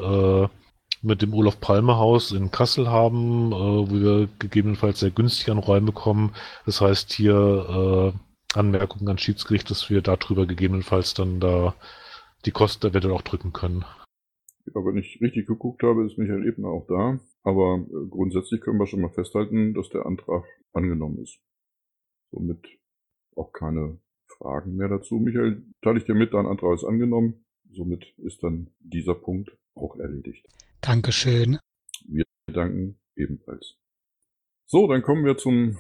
mit 1.04 1.22
dem 1.22 1.34
Olaf 1.34 1.60
Palme 1.60 1.98
Haus 1.98 2.32
in 2.32 2.52
Kassel 2.52 2.90
haben, 2.90 3.52
wo 3.52 3.90
wir 3.92 4.28
gegebenenfalls 4.40 5.00
sehr 5.00 5.12
günstig 5.12 5.50
an 5.52 5.60
Räume 5.60 5.92
kommen. 5.92 6.34
Das 6.66 6.82
heißt 6.82 7.14
hier 7.14 8.14
Anmerkungen 8.56 9.08
an 9.08 9.18
Schiedsgericht, 9.18 9.70
dass 9.70 9.90
wir 9.90 10.02
darüber 10.02 10.48
gegebenenfalls 10.48 11.14
dann 11.14 11.40
da 11.40 11.76
die 12.46 12.52
Kosten 12.52 12.88
eventuell 12.88 13.14
auch 13.14 13.22
drücken 13.22 13.54
können. 13.54 13.86
Ja, 14.66 14.84
wenn 14.84 14.98
ich 14.98 15.20
richtig 15.22 15.48
geguckt 15.48 15.84
habe, 15.84 16.06
ist 16.06 16.18
Michael 16.18 16.48
Ebner 16.48 16.70
auch 16.70 16.88
da. 16.88 17.20
Aber 17.44 17.80
grundsätzlich 18.10 18.60
können 18.62 18.80
wir 18.80 18.88
schon 18.88 19.02
mal 19.02 19.14
festhalten, 19.14 19.74
dass 19.74 19.90
der 19.90 20.06
Antrag 20.06 20.44
angenommen 20.74 21.20
ist. 21.20 21.40
Somit 22.32 22.66
auch 23.36 23.54
keine 23.54 24.00
Fragen 24.28 24.76
mehr 24.76 24.90
dazu. 24.90 25.16
Michael, 25.16 25.64
teile 25.82 26.00
ich 26.00 26.06
dir 26.06 26.16
mit, 26.16 26.34
dein 26.34 26.46
Antrag 26.46 26.76
ist 26.76 26.84
angenommen. 26.84 27.46
Somit 27.72 28.14
ist 28.18 28.44
dann 28.44 28.70
dieser 28.80 29.16
Punkt 29.16 29.58
auch 29.76 29.96
erledigt. 29.98 30.46
Dankeschön. 30.82 31.60
Wir 32.06 32.26
danken 32.52 33.00
ebenfalls. 33.16 33.78
So, 34.66 34.88
dann 34.88 35.02
kommen 35.02 35.24
wir 35.26 35.38
zum 35.38 35.78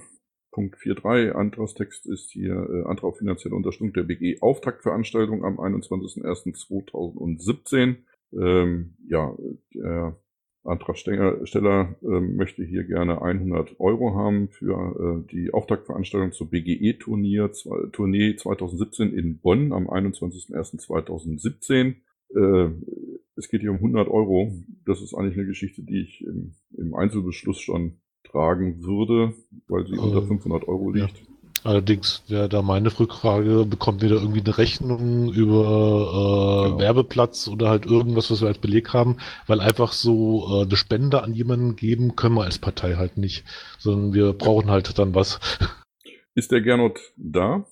Punkt 0.51 0.77
4.3. 0.77 1.33
Antragstext 1.33 2.07
ist 2.07 2.31
hier 2.31 2.53
äh, 2.53 2.85
Antrag 2.85 3.11
auf 3.11 3.17
finanzielle 3.17 3.55
Unterstützung 3.55 3.91
der 3.93 4.03
BG 4.03 4.41
Auftaktveranstaltung 4.41 5.45
am 5.45 5.59
21.01.2017. 5.59 7.97
Ähm, 8.33 8.97
ja, 9.07 9.33
der 9.73 10.19
Antragsteller 10.67 11.95
ähm, 12.03 12.35
möchte 12.35 12.63
hier 12.63 12.83
gerne 12.83 13.21
100 13.21 13.79
Euro 13.79 14.15
haben 14.15 14.49
für 14.49 14.75
äh, 14.75 15.23
die 15.31 15.53
Auftaktveranstaltung 15.53 16.31
zur 16.31 16.49
BGE-Turnier 16.49 17.51
zwei- 17.53 17.87
Tournee 17.91 18.35
2017 18.35 19.13
in 19.13 19.39
Bonn 19.39 19.71
am 19.73 19.87
21.01.2017. 19.89 21.95
Äh, 22.35 22.69
es 23.35 23.49
geht 23.49 23.61
hier 23.61 23.71
um 23.71 23.77
100 23.77 24.07
Euro. 24.09 24.53
Das 24.85 25.01
ist 25.01 25.13
eigentlich 25.13 25.37
eine 25.37 25.45
Geschichte, 25.47 25.83
die 25.83 26.01
ich 26.01 26.25
im, 26.25 26.55
im 26.77 26.95
Einzelbeschluss 26.95 27.59
schon 27.59 27.97
tragen 28.23 28.83
würde, 28.83 29.33
weil 29.67 29.85
sie 29.87 29.97
unter 29.97 30.21
Ähm, 30.21 30.27
500 30.27 30.67
Euro 30.67 30.93
ja. 30.95 31.07
Allerdings 31.63 32.23
wäre 32.27 32.49
da 32.49 32.61
meine 32.61 32.97
Rückfrage, 32.99 33.65
bekommt 33.65 34.01
wir 34.01 34.09
da 34.09 34.15
irgendwie 34.15 34.41
eine 34.41 34.57
Rechnung 34.57 35.33
über 35.33 36.65
äh, 36.65 36.69
Genau. 36.69 36.79
Werbeplatz 36.79 37.47
oder 37.47 37.69
halt 37.69 37.85
irgendwas, 37.85 38.29
was 38.31 38.41
wir 38.41 38.47
als 38.47 38.59
Beleg 38.59 38.93
haben? 38.93 39.17
Weil 39.47 39.61
einfach 39.61 39.91
so 39.91 40.47
äh, 40.49 40.65
eine 40.65 40.75
Spende 40.75 41.23
an 41.23 41.33
jemanden 41.33 41.75
geben 41.75 42.15
können 42.15 42.35
wir 42.35 42.43
als 42.43 42.59
Partei 42.59 42.95
halt 42.95 43.17
nicht, 43.17 43.45
sondern 43.77 44.13
wir 44.13 44.33
brauchen 44.33 44.69
halt 44.69 44.97
dann 44.99 45.15
was. 45.15 45.39
Ist 46.35 46.51
der 46.51 46.61
Gernot 46.61 46.99
da? 47.15 47.65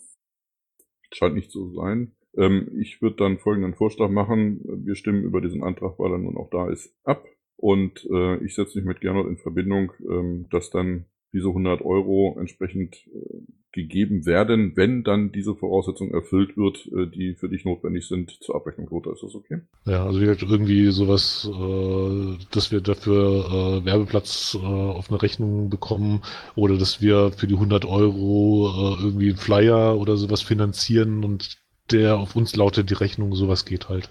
Scheint 1.11 1.35
nicht 1.35 1.51
zu 1.51 1.73
sein. 1.75 2.15
Ähm, 2.37 2.69
ich 2.79 3.01
würde 3.01 3.17
dann 3.17 3.37
folgenden 3.37 3.75
Vorschlag 3.75 4.09
machen. 4.09 4.61
Wir 4.85 4.95
stimmen 4.95 5.23
über 5.23 5.41
diesen 5.41 5.63
Antrag, 5.63 5.99
weil 5.99 6.11
er 6.11 6.17
nun 6.17 6.37
auch 6.37 6.49
da 6.49 6.69
ist, 6.69 6.93
ab. 7.03 7.25
Und 7.57 8.05
äh, 8.11 8.43
ich 8.43 8.55
setze 8.55 8.77
mich 8.77 8.85
mit 8.87 9.01
Gernot 9.01 9.27
in 9.27 9.37
Verbindung, 9.37 9.93
ähm, 10.09 10.47
dass 10.51 10.69
dann 10.71 11.05
diese 11.35 11.49
100 11.49 11.81
Euro 11.81 12.37
entsprechend 12.39 12.95
äh, 13.13 13.41
gegeben 13.73 14.25
werden, 14.25 14.77
wenn 14.77 15.03
dann 15.03 15.33
diese 15.33 15.53
Voraussetzung 15.53 16.11
erfüllt 16.11 16.55
wird, 16.55 16.87
äh, 16.87 17.07
die 17.07 17.35
für 17.35 17.49
dich 17.49 17.65
notwendig 17.65 18.07
sind 18.07 18.31
zur 18.41 18.55
Abrechnung. 18.55 18.87
Lothar, 18.89 19.13
ist 19.13 19.23
das 19.23 19.35
okay? 19.35 19.59
Ja, 19.85 20.05
also 20.05 20.19
irgendwie 20.21 20.87
sowas, 20.91 21.47
äh, 21.51 22.45
dass 22.51 22.71
wir 22.71 22.79
dafür 22.81 23.81
äh, 23.81 23.85
Werbeplatz 23.85 24.57
äh, 24.59 24.65
auf 24.65 25.09
eine 25.11 25.21
Rechnung 25.21 25.69
bekommen 25.69 26.21
oder 26.55 26.77
dass 26.77 27.01
wir 27.01 27.31
für 27.33 27.47
die 27.47 27.55
100 27.55 27.83
Euro 27.85 28.69
äh, 28.69 29.03
irgendwie 29.03 29.29
einen 29.29 29.37
Flyer 29.37 29.97
oder 29.99 30.15
sowas 30.15 30.41
finanzieren 30.41 31.25
und 31.25 31.57
der 31.91 32.17
auf 32.17 32.35
uns 32.35 32.55
lautet 32.55 32.89
die 32.89 32.95
Rechnung, 32.95 33.35
sowas 33.35 33.65
geht 33.65 33.89
halt, 33.89 34.09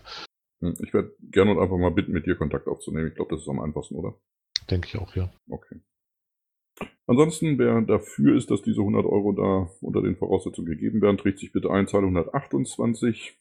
Hm, 0.60 0.74
Ich 0.82 0.92
werde 0.94 1.14
Gernot 1.30 1.58
einfach 1.58 1.78
mal 1.78 1.90
bitten, 1.90 2.12
mit 2.12 2.26
dir 2.26 2.36
Kontakt 2.36 2.68
aufzunehmen. 2.68 3.08
Ich 3.08 3.14
glaube, 3.14 3.34
das 3.34 3.42
ist 3.42 3.48
am 3.48 3.60
einfachsten, 3.60 3.96
oder? 3.96 4.14
denke 4.70 4.88
ich 4.88 4.96
auch, 4.98 5.14
ja. 5.16 5.30
Okay. 5.48 5.80
Ansonsten, 7.06 7.58
wer 7.58 7.82
dafür 7.82 8.36
ist, 8.36 8.50
dass 8.50 8.62
diese 8.62 8.80
100 8.80 9.04
Euro 9.04 9.32
da 9.32 9.70
unter 9.80 10.00
den 10.00 10.16
Voraussetzungen 10.16 10.68
gegeben 10.68 11.02
werden, 11.02 11.18
trägt 11.18 11.38
sich 11.38 11.52
bitte 11.52 11.70
ein, 11.70 11.86
Zahl 11.86 12.02
128. 12.02 13.36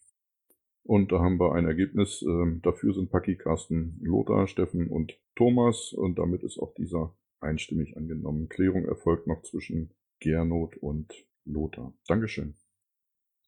Und 0.83 1.13
da 1.13 1.19
haben 1.19 1.39
wir 1.39 1.53
ein 1.53 1.65
Ergebnis. 1.65 2.21
Ähm, 2.23 2.59
dafür 2.61 2.93
sind 2.93 3.09
Paki, 3.09 3.37
Carsten, 3.37 3.99
Lothar, 4.01 4.47
Steffen 4.47 4.89
und 4.89 5.17
Thomas. 5.35 5.93
Und 5.93 6.19
damit 6.19 6.43
ist 6.43 6.59
auch 6.59 6.73
dieser 6.73 7.15
einstimmig 7.39 7.95
angenommen. 7.95 8.49
Klärung 8.49 8.85
erfolgt 8.85 9.27
noch 9.27 9.41
zwischen 9.43 9.91
Gernot 10.19 10.75
und 10.77 11.13
Lothar. 11.45 11.93
Dankeschön. 12.07 12.55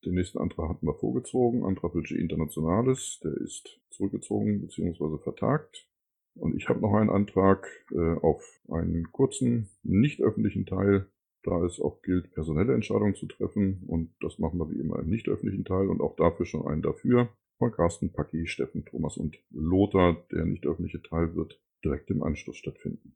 Den 0.05 0.13
nächsten 0.13 0.37
Antrag 0.37 0.69
hatten 0.69 0.85
wir 0.85 0.93
vorgezogen. 0.93 1.65
Antrag 1.65 1.91
Budget 1.91 2.19
Internationales. 2.19 3.19
Der 3.23 3.33
ist 3.33 3.81
zurückgezogen 3.89 4.61
bzw. 4.61 5.17
vertagt. 5.21 5.89
Und 6.35 6.55
ich 6.55 6.67
habe 6.67 6.81
noch 6.81 6.93
einen 6.93 7.09
Antrag 7.09 7.67
äh, 7.91 8.15
auf 8.21 8.43
einen 8.69 9.11
kurzen, 9.11 9.69
nicht 9.83 10.21
öffentlichen 10.21 10.65
Teil, 10.65 11.07
da 11.43 11.63
es 11.63 11.79
auch 11.79 12.01
gilt, 12.01 12.31
personelle 12.33 12.73
Entscheidungen 12.73 13.15
zu 13.15 13.27
treffen. 13.27 13.83
Und 13.87 14.11
das 14.19 14.39
machen 14.39 14.59
wir 14.59 14.69
wie 14.69 14.79
immer 14.79 14.99
im 14.99 15.09
nicht 15.09 15.29
öffentlichen 15.29 15.63
Teil 15.63 15.87
und 15.87 16.01
auch 16.01 16.15
dafür 16.15 16.45
schon 16.45 16.67
einen 16.67 16.81
dafür. 16.81 17.29
Von 17.57 17.71
Carsten, 17.71 18.11
Paki, 18.11 18.47
Steffen, 18.47 18.83
Thomas 18.83 19.15
und 19.15 19.37
Lothar. 19.51 20.25
Der 20.31 20.45
nicht 20.45 20.65
öffentliche 20.65 21.01
Teil 21.01 21.35
wird 21.35 21.61
direkt 21.83 22.09
im 22.09 22.21
Anschluss 22.21 22.57
stattfinden. 22.57 23.15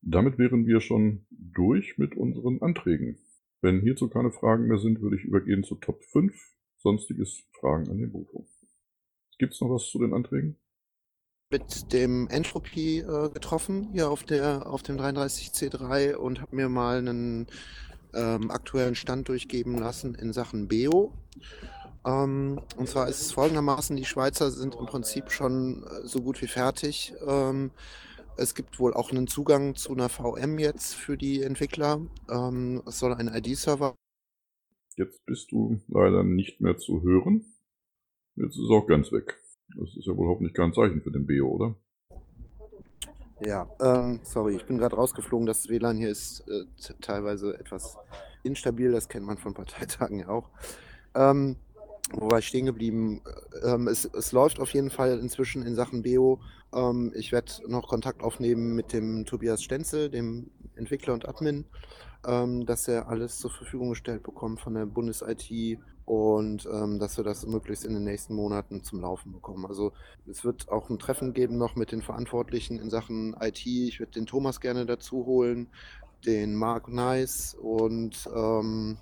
Damit 0.00 0.38
wären 0.38 0.66
wir 0.66 0.80
schon 0.80 1.26
durch 1.30 1.98
mit 1.98 2.16
unseren 2.16 2.62
Anträgen. 2.62 3.18
Wenn 3.60 3.80
hierzu 3.80 4.08
keine 4.08 4.30
Fragen 4.30 4.68
mehr 4.68 4.78
sind, 4.78 5.00
würde 5.00 5.16
ich 5.16 5.24
übergehen 5.24 5.64
zu 5.64 5.74
Top 5.74 6.04
5. 6.04 6.32
Sonstiges 6.76 7.48
Fragen 7.58 7.88
an 7.90 7.98
den 7.98 8.12
Bufo. 8.12 8.46
Gibt's 9.38 9.60
noch 9.60 9.70
was 9.70 9.90
zu 9.90 9.98
den 9.98 10.12
Anträgen? 10.12 10.56
Mit 11.50 11.92
dem 11.92 12.28
Entropy 12.28 12.98
äh, 12.98 13.30
getroffen, 13.30 13.88
hier 13.92 14.10
auf 14.10 14.22
der 14.22 14.66
auf 14.66 14.82
dem 14.82 14.98
33C3 14.98 16.14
und 16.14 16.40
habe 16.42 16.54
mir 16.54 16.68
mal 16.68 16.98
einen 16.98 17.46
ähm, 18.14 18.50
aktuellen 18.50 18.94
Stand 18.94 19.28
durchgeben 19.28 19.78
lassen 19.78 20.14
in 20.14 20.32
Sachen 20.32 20.68
Beo. 20.68 21.12
Ähm, 22.04 22.60
und 22.76 22.88
zwar 22.88 23.08
ist 23.08 23.22
es 23.22 23.32
folgendermaßen, 23.32 23.96
die 23.96 24.04
Schweizer 24.04 24.50
sind 24.50 24.74
im 24.74 24.86
Prinzip 24.86 25.30
schon 25.30 25.84
äh, 25.84 26.06
so 26.06 26.20
gut 26.20 26.42
wie 26.42 26.46
fertig. 26.46 27.14
Ähm, 27.26 27.70
es 28.36 28.54
gibt 28.54 28.78
wohl 28.78 28.94
auch 28.94 29.10
einen 29.10 29.26
Zugang 29.26 29.74
zu 29.74 29.92
einer 29.92 30.08
VM 30.08 30.58
jetzt 30.58 30.94
für 30.94 31.16
die 31.16 31.42
Entwickler. 31.42 32.00
Ähm, 32.30 32.82
es 32.86 32.98
soll 32.98 33.14
ein 33.14 33.28
ID-Server 33.28 33.94
Jetzt 34.96 35.24
bist 35.26 35.52
du 35.52 35.80
leider 35.86 36.24
nicht 36.24 36.60
mehr 36.60 36.76
zu 36.76 37.02
hören. 37.02 37.54
Jetzt 38.34 38.56
ist 38.56 38.64
es 38.64 38.70
auch 38.70 38.86
ganz 38.86 39.12
weg. 39.12 39.40
Das 39.76 39.96
ist 39.96 40.06
ja 40.06 40.16
wohl 40.16 40.28
hoffentlich 40.28 40.54
kein 40.54 40.72
Zeichen 40.72 41.02
für 41.02 41.10
den 41.10 41.26
Beo, 41.26 41.48
oder? 41.48 41.74
Ja, 43.40 43.68
ähm, 43.80 44.20
sorry, 44.24 44.56
ich 44.56 44.66
bin 44.66 44.78
gerade 44.78 44.96
rausgeflogen. 44.96 45.46
Das 45.46 45.68
WLAN 45.68 45.96
hier 45.96 46.10
ist 46.10 46.44
äh, 46.48 46.64
teilweise 47.00 47.58
etwas 47.58 47.96
instabil, 48.42 48.90
das 48.90 49.08
kennt 49.08 49.26
man 49.26 49.38
von 49.38 49.54
Parteitagen 49.54 50.20
ja 50.20 50.28
auch. 50.28 50.50
Ähm, 51.14 51.56
wo 52.12 52.30
war 52.30 52.38
ich 52.38 52.48
stehen 52.48 52.66
geblieben? 52.66 53.22
Ähm, 53.62 53.86
es, 53.86 54.06
es 54.06 54.32
läuft 54.32 54.60
auf 54.60 54.70
jeden 54.70 54.90
Fall 54.90 55.18
inzwischen 55.18 55.62
in 55.62 55.74
Sachen 55.74 56.02
Beo 56.02 56.40
Ähm, 56.74 57.12
ich 57.14 57.32
werde 57.32 57.52
noch 57.66 57.88
Kontakt 57.88 58.22
aufnehmen 58.22 58.74
mit 58.74 58.92
dem 58.92 59.24
Tobias 59.24 59.62
Stenzel, 59.62 60.10
dem 60.10 60.50
Entwickler 60.74 61.14
und 61.14 61.28
Admin, 61.28 61.64
ähm, 62.26 62.66
dass 62.66 62.88
er 62.88 63.08
alles 63.08 63.38
zur 63.38 63.50
Verfügung 63.50 63.90
gestellt 63.90 64.22
bekommt 64.22 64.60
von 64.60 64.74
der 64.74 64.86
Bundes-IT 64.86 65.78
und 66.08 66.66
ähm, 66.72 66.98
dass 66.98 67.18
wir 67.18 67.24
das 67.24 67.46
möglichst 67.46 67.84
in 67.84 67.92
den 67.92 68.04
nächsten 68.04 68.34
Monaten 68.34 68.82
zum 68.82 69.02
Laufen 69.02 69.30
bekommen. 69.30 69.66
Also 69.66 69.92
es 70.26 70.42
wird 70.42 70.70
auch 70.70 70.88
ein 70.88 70.98
Treffen 70.98 71.34
geben 71.34 71.58
noch 71.58 71.76
mit 71.76 71.92
den 71.92 72.00
Verantwortlichen 72.00 72.78
in 72.78 72.88
Sachen 72.88 73.36
IT. 73.38 73.66
Ich 73.66 74.00
würde 74.00 74.12
den 74.12 74.24
Thomas 74.24 74.62
gerne 74.62 74.86
dazu 74.86 75.26
holen, 75.26 75.68
den 76.24 76.54
Mark 76.54 76.88
Nice 76.88 77.54
und 77.60 78.26
ähm, 78.34 78.96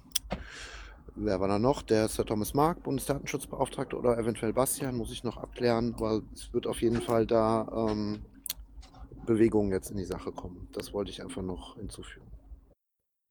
wer 1.15 1.39
war 1.39 1.47
da 1.47 1.61
noch? 1.61 1.83
Der 1.83 2.09
der 2.09 2.25
Thomas 2.25 2.55
Mark, 2.55 2.83
Bundesdatenschutzbeauftragter 2.83 3.97
oder 3.97 4.19
eventuell 4.19 4.53
Bastian, 4.53 4.97
muss 4.97 5.13
ich 5.13 5.23
noch 5.23 5.37
abklären, 5.37 5.95
weil 6.01 6.23
es 6.35 6.53
wird 6.53 6.67
auf 6.67 6.83
jeden 6.83 7.03
Fall 7.03 7.25
da 7.25 7.89
ähm, 7.89 8.19
Bewegungen 9.27 9.71
jetzt 9.71 9.93
in 9.93 9.97
die 9.97 10.05
Sache 10.05 10.33
kommen. 10.33 10.67
Das 10.73 10.93
wollte 10.93 11.13
ich 11.13 11.23
einfach 11.23 11.43
noch 11.43 11.77
hinzufügen. 11.77 12.27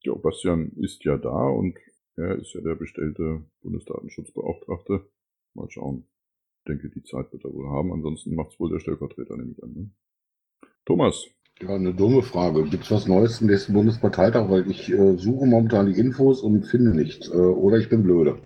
Ja, 0.02 0.14
Bastian 0.14 0.72
ist 0.76 1.04
ja 1.04 1.18
da 1.18 1.28
und 1.28 1.76
er 2.16 2.36
ist 2.36 2.54
ja 2.54 2.60
der 2.62 2.74
bestellte 2.74 3.44
Bundesdatenschutzbeauftragte. 3.62 5.06
Mal 5.54 5.70
schauen. 5.70 6.06
Ich 6.58 6.64
denke, 6.64 6.90
die 6.90 7.04
Zeit 7.04 7.32
wird 7.32 7.44
er 7.44 7.52
wohl 7.52 7.68
haben. 7.68 7.92
Ansonsten 7.92 8.34
macht 8.34 8.52
es 8.52 8.60
wohl 8.60 8.70
der 8.70 8.80
Stellvertreter, 8.80 9.36
nehme 9.36 9.52
ich 9.52 9.62
an. 9.62 9.72
Ne? 9.72 9.90
Thomas. 10.84 11.26
Ja, 11.60 11.74
eine 11.74 11.94
dumme 11.94 12.22
Frage. 12.22 12.64
Gibt 12.64 12.84
es 12.84 12.90
was 12.90 13.06
Neues 13.06 13.38
zum 13.38 13.46
nächsten 13.46 13.72
Bundesparteitag? 13.72 14.50
Weil 14.50 14.70
ich 14.70 14.92
äh, 14.92 15.16
suche 15.16 15.46
momentan 15.46 15.86
die 15.86 15.98
Infos 15.98 16.42
und 16.42 16.64
finde 16.64 16.94
nichts. 16.94 17.28
Äh, 17.30 17.36
oder 17.36 17.78
ich 17.78 17.88
bin 17.88 18.02
blöde. 18.02 18.38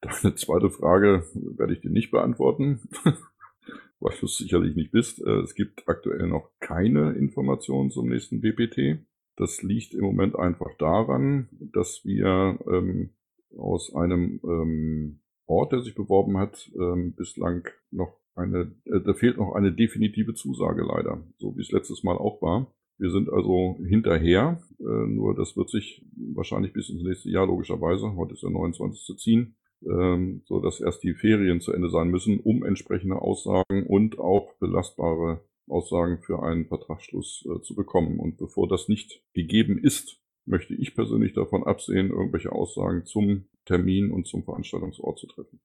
Deine 0.00 0.34
zweite 0.34 0.70
Frage 0.70 1.26
werde 1.34 1.74
ich 1.74 1.80
dir 1.80 1.90
nicht 1.90 2.10
beantworten, 2.10 2.80
weil 4.00 4.16
du 4.18 4.26
es 4.26 4.38
sicherlich 4.38 4.74
nicht 4.74 4.92
bist. 4.92 5.20
Äh, 5.20 5.40
es 5.40 5.54
gibt 5.54 5.86
aktuell 5.86 6.26
noch 6.26 6.50
keine 6.60 7.12
Informationen 7.12 7.90
zum 7.90 8.08
nächsten 8.08 8.40
BPT. 8.40 9.04
Das 9.40 9.62
liegt 9.62 9.94
im 9.94 10.02
Moment 10.02 10.36
einfach 10.36 10.76
daran, 10.76 11.48
dass 11.72 12.02
wir 12.04 12.58
ähm, 12.70 13.08
aus 13.56 13.94
einem 13.94 14.38
ähm, 14.44 15.20
Ort, 15.46 15.72
der 15.72 15.80
sich 15.80 15.94
beworben 15.94 16.36
hat, 16.36 16.70
ähm, 16.78 17.14
bislang 17.14 17.66
noch 17.90 18.18
eine, 18.34 18.76
äh, 18.84 19.00
da 19.00 19.14
fehlt 19.14 19.38
noch 19.38 19.54
eine 19.54 19.72
definitive 19.72 20.34
Zusage 20.34 20.82
leider, 20.82 21.24
so 21.38 21.56
wie 21.56 21.62
es 21.62 21.72
letztes 21.72 22.02
Mal 22.02 22.18
auch 22.18 22.42
war. 22.42 22.70
Wir 22.98 23.10
sind 23.10 23.30
also 23.30 23.78
hinterher, 23.82 24.60
äh, 24.78 25.06
nur 25.08 25.34
das 25.34 25.56
wird 25.56 25.70
sich 25.70 26.04
wahrscheinlich 26.34 26.74
bis 26.74 26.90
ins 26.90 27.02
nächste 27.02 27.30
Jahr 27.30 27.46
logischerweise, 27.46 28.14
heute 28.16 28.34
ist 28.34 28.42
der 28.42 28.50
29. 28.50 29.16
ziehen, 29.16 29.56
ähm, 29.90 30.42
so 30.44 30.60
dass 30.60 30.82
erst 30.82 31.02
die 31.02 31.14
Ferien 31.14 31.62
zu 31.62 31.72
Ende 31.72 31.88
sein 31.88 32.10
müssen, 32.10 32.40
um 32.40 32.62
entsprechende 32.62 33.16
Aussagen 33.16 33.86
und 33.86 34.18
auch 34.18 34.52
belastbare 34.58 35.40
Aussagen 35.70 36.18
für 36.22 36.42
einen 36.42 36.66
Vertragsschluss 36.66 37.46
äh, 37.46 37.60
zu 37.62 37.74
bekommen. 37.74 38.18
Und 38.18 38.36
bevor 38.36 38.68
das 38.68 38.88
nicht 38.88 39.22
gegeben 39.32 39.78
ist, 39.78 40.20
möchte 40.44 40.74
ich 40.74 40.94
persönlich 40.94 41.32
davon 41.32 41.64
absehen, 41.64 42.10
irgendwelche 42.10 42.52
Aussagen 42.52 43.06
zum 43.06 43.46
Termin 43.64 44.10
und 44.10 44.26
zum 44.26 44.44
Veranstaltungsort 44.44 45.18
zu 45.18 45.26
treffen. 45.26 45.60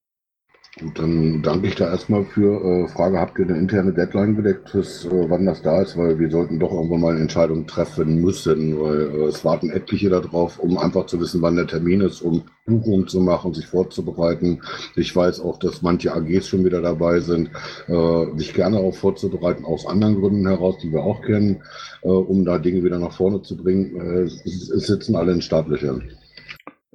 Gut, 0.78 1.00
dann 1.00 1.42
danke 1.42 1.68
ich 1.70 1.76
da 1.76 1.90
erstmal 1.90 2.26
für. 2.26 2.84
Äh, 2.84 2.88
Frage, 2.90 3.18
habt 3.18 3.40
ihr 3.40 3.46
eine 3.46 3.58
interne 3.58 3.94
Deadline 3.94 4.36
gedeckt, 4.36 4.70
fürs, 4.72 5.06
äh, 5.06 5.30
wann 5.30 5.46
das 5.46 5.62
da 5.62 5.82
ist? 5.82 5.96
Weil 5.96 6.20
wir 6.20 6.30
sollten 6.30 6.60
doch 6.60 6.74
irgendwann 6.74 7.00
mal 7.00 7.12
eine 7.14 7.22
Entscheidung 7.22 7.66
treffen 7.66 8.20
müssen, 8.20 8.78
weil 8.78 9.02
äh, 9.04 9.24
es 9.28 9.46
warten 9.46 9.70
etliche 9.70 10.10
darauf, 10.10 10.60
um 10.60 10.78
einfach 10.78 11.06
zu 11.06 11.18
wissen, 11.22 11.42
wann 11.42 11.56
der 11.56 11.68
Termin 11.68 12.02
ist, 12.02 12.22
um 12.22 12.44
Buchungen 12.66 13.08
zu 13.08 13.22
machen, 13.22 13.54
sich 13.54 13.68
vorzubereiten. 13.68 14.64
Ich 14.98 15.16
weiß 15.16 15.40
auch, 15.40 15.60
dass 15.60 15.82
manche 15.82 16.14
AGs 16.14 16.50
schon 16.50 16.66
wieder 16.66 16.82
dabei 16.82 17.22
sind, 17.22 17.52
äh, 17.88 18.38
sich 18.38 18.54
gerne 18.54 18.80
auch 18.80 18.96
vorzubereiten, 18.96 19.64
aus 19.64 19.86
anderen 19.88 20.20
Gründen 20.20 20.46
heraus, 20.46 20.76
die 20.84 20.92
wir 20.92 21.04
auch 21.04 21.22
kennen, 21.22 21.64
äh, 22.02 22.10
um 22.10 22.44
da 22.44 22.58
Dinge 22.60 22.84
wieder 22.84 23.00
nach 23.00 23.14
vorne 23.14 23.42
zu 23.44 23.56
bringen. 23.56 23.96
Äh, 23.96 24.24
es, 24.24 24.44
es 24.44 24.88
sitzen 24.88 25.16
alle 25.16 25.32
in 25.32 25.42
Startlöchern. 25.42 26.04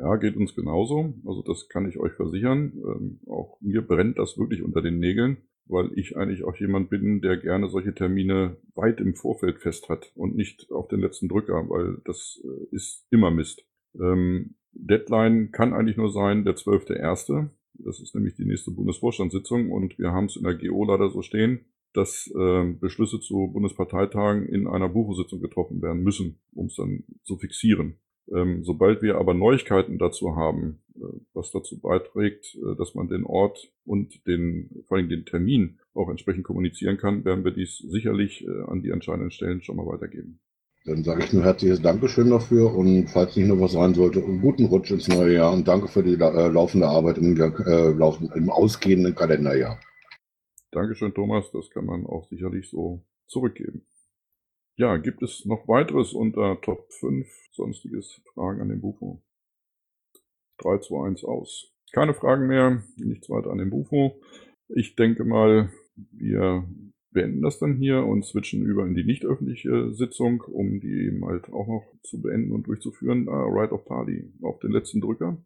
Ja, 0.01 0.17
geht 0.17 0.37
uns 0.37 0.55
genauso. 0.55 1.13
Also 1.27 1.43
das 1.43 1.69
kann 1.69 1.87
ich 1.87 1.99
euch 1.99 2.13
versichern. 2.13 2.73
Ähm, 2.75 3.21
auch 3.29 3.61
mir 3.61 3.83
brennt 3.83 4.19
das 4.19 4.39
wirklich 4.39 4.63
unter 4.63 4.81
den 4.81 4.99
Nägeln, 4.99 5.39
weil 5.67 5.91
ich 5.95 6.17
eigentlich 6.17 6.43
auch 6.43 6.57
jemand 6.57 6.89
bin, 6.89 7.21
der 7.21 7.37
gerne 7.37 7.69
solche 7.69 7.95
Termine 7.95 8.57
weit 8.75 9.01
im 9.01 9.15
Vorfeld 9.15 9.59
fest 9.59 9.91
hat 9.91 10.11
und 10.15 10.37
nicht 10.37 10.73
auf 10.73 10.89
den 10.89 11.01
letzten 11.01 11.29
Drücker, 11.29 11.69
weil 11.69 11.99
das 12.07 12.43
äh, 12.43 12.75
ist 12.75 13.07
immer 13.11 13.31
Mist. 13.31 13.67
Ähm, 13.95 14.55
Deadline 14.73 15.53
kann 15.53 15.75
eigentlich 15.75 15.99
nur 15.99 16.11
sein 16.11 16.45
der 16.45 16.57
12.1. 16.57 17.51
Das 17.75 18.01
ist 18.01 18.15
nämlich 18.15 18.37
die 18.37 18.47
nächste 18.47 18.71
Bundesvorstandssitzung 18.71 19.71
und 19.71 19.99
wir 19.99 20.13
haben 20.13 20.27
es 20.27 20.37
in 20.37 20.45
der 20.45 20.55
GO 20.55 20.85
leider 20.85 21.11
so 21.11 21.21
stehen, 21.21 21.67
dass 21.93 22.27
äh, 22.35 22.73
Beschlüsse 22.73 23.21
zu 23.21 23.51
Bundesparteitagen 23.53 24.47
in 24.47 24.67
einer 24.67 24.89
Buchositzung 24.89 25.43
getroffen 25.43 25.83
werden 25.83 26.03
müssen, 26.03 26.41
um 26.55 26.67
es 26.67 26.77
dann 26.77 27.05
zu 27.23 27.37
fixieren. 27.37 27.99
Ähm, 28.33 28.63
sobald 28.65 29.03
wir 29.03 29.17
aber 29.17 29.35
Neuigkeiten 29.35 29.99
dazu 29.99 30.37
haben, 30.37 30.83
äh, 30.95 31.01
was 31.35 31.51
dazu 31.51 31.81
beiträgt, 31.81 32.55
äh, 32.57 32.77
dass 32.77 32.95
man 32.95 33.09
den 33.09 33.25
Ort 33.25 33.73
und 33.85 34.27
den, 34.27 34.85
vor 34.87 34.97
allem 34.97 35.09
den 35.09 35.25
Termin 35.25 35.81
auch 35.95 36.09
entsprechend 36.09 36.45
kommunizieren 36.45 36.97
kann, 36.97 37.25
werden 37.25 37.45
wir 37.45 37.51
dies 37.51 37.79
sicherlich 37.79 38.47
äh, 38.47 38.63
an 38.69 38.83
die 38.83 38.91
entscheidenden 38.91 39.33
Stellen 39.33 39.63
schon 39.63 39.77
mal 39.77 39.87
weitergeben. 39.87 40.39
Dann 40.87 41.05
sage 41.05 41.25
ich 41.25 41.33
nur 41.33 41.45
herzliches 41.45 41.83
Dankeschön 41.83 42.31
dafür 42.31 42.75
und 42.75 43.09
falls 43.09 43.37
nicht 43.37 43.49
noch 43.49 43.61
was 43.61 43.73
sein 43.73 43.95
sollte, 43.95 44.23
einen 44.23 44.41
guten 44.41 44.65
Rutsch 44.67 44.91
ins 44.91 45.09
neue 45.09 45.35
Jahr 45.35 45.53
und 45.53 45.69
danke 45.69 45.89
für 45.89 46.03
die 46.03 46.15
äh, 46.15 46.49
laufende 46.49 46.87
Arbeit 46.87 47.19
im, 47.19 47.37
äh, 47.37 47.91
laufen, 47.91 48.31
im 48.35 48.49
ausgehenden 48.49 49.15
Kalenderjahr. 49.15 49.79
Dankeschön, 50.71 51.13
Thomas. 51.13 51.51
Das 51.53 51.69
kann 51.71 51.85
man 51.85 52.07
auch 52.07 52.29
sicherlich 52.29 52.71
so 52.71 53.05
zurückgeben. 53.27 53.85
Ja, 54.81 54.97
gibt 54.97 55.23
es 55.23 55.45
noch 55.45 55.69
weiteres 55.69 56.15
unter 56.15 56.59
Top 56.63 56.91
5 56.91 57.29
sonstiges 57.53 58.23
Fragen 58.33 58.63
an 58.63 58.71
den 58.71 58.81
Bufo? 58.81 59.23
3, 60.57 60.79
2, 60.79 61.07
1 61.09 61.25
aus. 61.27 61.71
Keine 61.93 62.15
Fragen 62.15 62.47
mehr, 62.47 62.83
nichts 62.97 63.29
weiter 63.29 63.51
an 63.51 63.59
den 63.59 63.69
Bufo. 63.69 64.23
Ich 64.75 64.97
denke 64.97 65.25
mal, 65.25 65.69
wir 66.13 66.67
beenden 67.11 67.43
das 67.43 67.59
dann 67.59 67.77
hier 67.77 68.07
und 68.07 68.25
switchen 68.25 68.63
über 68.63 68.87
in 68.87 68.95
die 68.95 69.05
nicht 69.05 69.27
öffentliche 69.27 69.93
Sitzung, 69.93 70.41
um 70.41 70.81
die 70.81 71.09
eben 71.09 71.27
halt 71.27 71.53
auch 71.53 71.67
noch 71.67 71.85
zu 72.03 72.23
beenden 72.23 72.53
und 72.53 72.67
durchzuführen. 72.67 73.29
Uh, 73.29 73.53
right 73.53 73.73
of 73.73 73.85
Party 73.85 74.33
auf 74.41 74.61
den 74.61 74.73
letzten 74.73 75.03
Drücker. 75.03 75.37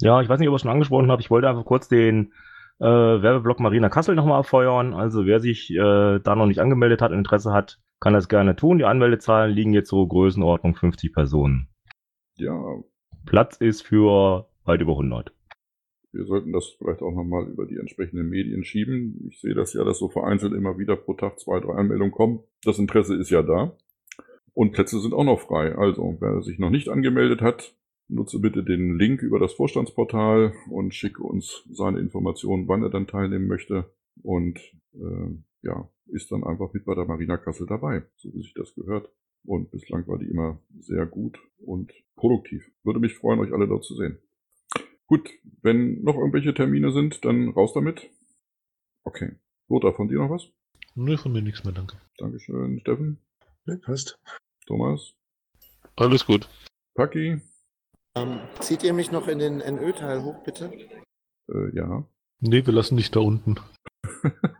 Ja, 0.00 0.22
ich 0.22 0.28
weiß 0.28 0.38
nicht, 0.38 0.48
ob 0.48 0.52
ich 0.52 0.58
es 0.58 0.62
schon 0.62 0.70
angesprochen 0.70 1.10
habe. 1.10 1.20
Ich 1.20 1.30
wollte 1.30 1.48
einfach 1.48 1.64
kurz 1.64 1.88
den 1.88 2.32
äh, 2.78 2.84
Werbeblock 2.84 3.58
Marina 3.58 3.88
Kassel 3.88 4.14
nochmal 4.14 4.38
abfeuern. 4.38 4.94
Also 4.94 5.26
wer 5.26 5.40
sich 5.40 5.68
äh, 5.70 6.20
da 6.20 6.36
noch 6.36 6.46
nicht 6.46 6.60
angemeldet 6.60 7.02
hat 7.02 7.10
Interesse 7.10 7.52
hat, 7.52 7.80
kann 8.00 8.14
das 8.14 8.28
gerne 8.28 8.56
tun. 8.56 8.78
Die 8.78 8.84
Anmeldezahlen 8.84 9.54
liegen 9.54 9.72
jetzt 9.72 9.90
so 9.90 10.06
Größenordnung 10.06 10.74
50 10.74 11.12
Personen. 11.12 11.68
Ja. 12.36 12.82
Platz 13.26 13.56
ist 13.56 13.82
für 13.82 14.48
weit 14.64 14.80
über 14.80 14.92
100. 14.92 15.32
Wir 16.12 16.24
sollten 16.24 16.52
das 16.52 16.76
vielleicht 16.78 17.02
auch 17.02 17.12
nochmal 17.12 17.48
über 17.48 17.66
die 17.66 17.76
entsprechenden 17.76 18.28
Medien 18.28 18.64
schieben. 18.64 19.28
Ich 19.28 19.40
sehe 19.40 19.54
das 19.54 19.74
ja, 19.74 19.84
dass 19.84 19.98
so 19.98 20.08
vereinzelt 20.08 20.54
immer 20.54 20.78
wieder 20.78 20.96
pro 20.96 21.14
Tag 21.14 21.38
zwei, 21.38 21.60
drei 21.60 21.74
Anmeldungen 21.74 22.12
kommen. 22.12 22.40
Das 22.64 22.78
Interesse 22.78 23.14
ist 23.14 23.30
ja 23.30 23.42
da. 23.42 23.76
Und 24.54 24.72
Plätze 24.72 25.00
sind 25.00 25.12
auch 25.12 25.24
noch 25.24 25.40
frei. 25.40 25.76
Also, 25.76 26.16
wer 26.20 26.40
sich 26.42 26.58
noch 26.58 26.70
nicht 26.70 26.88
angemeldet 26.88 27.42
hat, 27.42 27.76
nutze 28.08 28.40
bitte 28.40 28.64
den 28.64 28.98
Link 28.98 29.22
über 29.22 29.38
das 29.38 29.52
Vorstandsportal 29.52 30.54
und 30.70 30.94
schicke 30.94 31.22
uns 31.22 31.64
seine 31.70 32.00
Informationen, 32.00 32.66
wann 32.68 32.82
er 32.82 32.90
dann 32.90 33.06
teilnehmen 33.06 33.46
möchte. 33.46 33.92
Und 34.22 34.58
äh, 34.94 35.36
ja, 35.62 35.88
ist 36.08 36.30
dann 36.30 36.44
einfach 36.44 36.72
mit 36.72 36.84
bei 36.84 36.94
der 36.94 37.04
Marina 37.04 37.36
Kassel 37.36 37.66
dabei, 37.66 38.04
so 38.16 38.32
wie 38.32 38.42
sich 38.42 38.54
das 38.54 38.74
gehört. 38.74 39.10
Und 39.44 39.70
bislang 39.70 40.06
war 40.08 40.18
die 40.18 40.28
immer 40.28 40.60
sehr 40.78 41.06
gut 41.06 41.38
und 41.58 41.92
produktiv. 42.16 42.70
Würde 42.82 43.00
mich 43.00 43.14
freuen, 43.14 43.40
euch 43.40 43.52
alle 43.52 43.68
dort 43.68 43.84
zu 43.84 43.94
sehen. 43.94 44.18
Gut, 45.06 45.30
wenn 45.62 46.02
noch 46.02 46.16
irgendwelche 46.16 46.52
Termine 46.52 46.92
sind, 46.92 47.24
dann 47.24 47.48
raus 47.50 47.72
damit. 47.72 48.10
Okay. 49.04 49.36
Lothar, 49.68 49.94
von 49.94 50.08
dir 50.08 50.18
noch 50.18 50.30
was? 50.30 50.50
Nö, 50.94 51.16
von 51.16 51.32
mir 51.32 51.42
nichts 51.42 51.64
mehr, 51.64 51.72
danke. 51.72 51.96
Dankeschön. 52.18 52.80
Steffen? 52.80 53.18
Ja, 53.66 53.76
passt. 53.76 54.18
Thomas? 54.66 55.14
Alles 55.96 56.26
gut. 56.26 56.48
Paki? 56.94 57.40
Ähm, 58.16 58.40
zieht 58.60 58.82
ihr 58.82 58.92
mich 58.92 59.12
noch 59.12 59.28
in 59.28 59.38
den 59.38 59.58
NÖ-Teil 59.58 60.22
hoch, 60.22 60.42
bitte? 60.42 60.72
Äh, 61.50 61.74
ja. 61.74 62.06
Nee, 62.40 62.66
wir 62.66 62.72
lassen 62.72 62.96
dich 62.96 63.10
da 63.10 63.20
unten. 63.20 63.56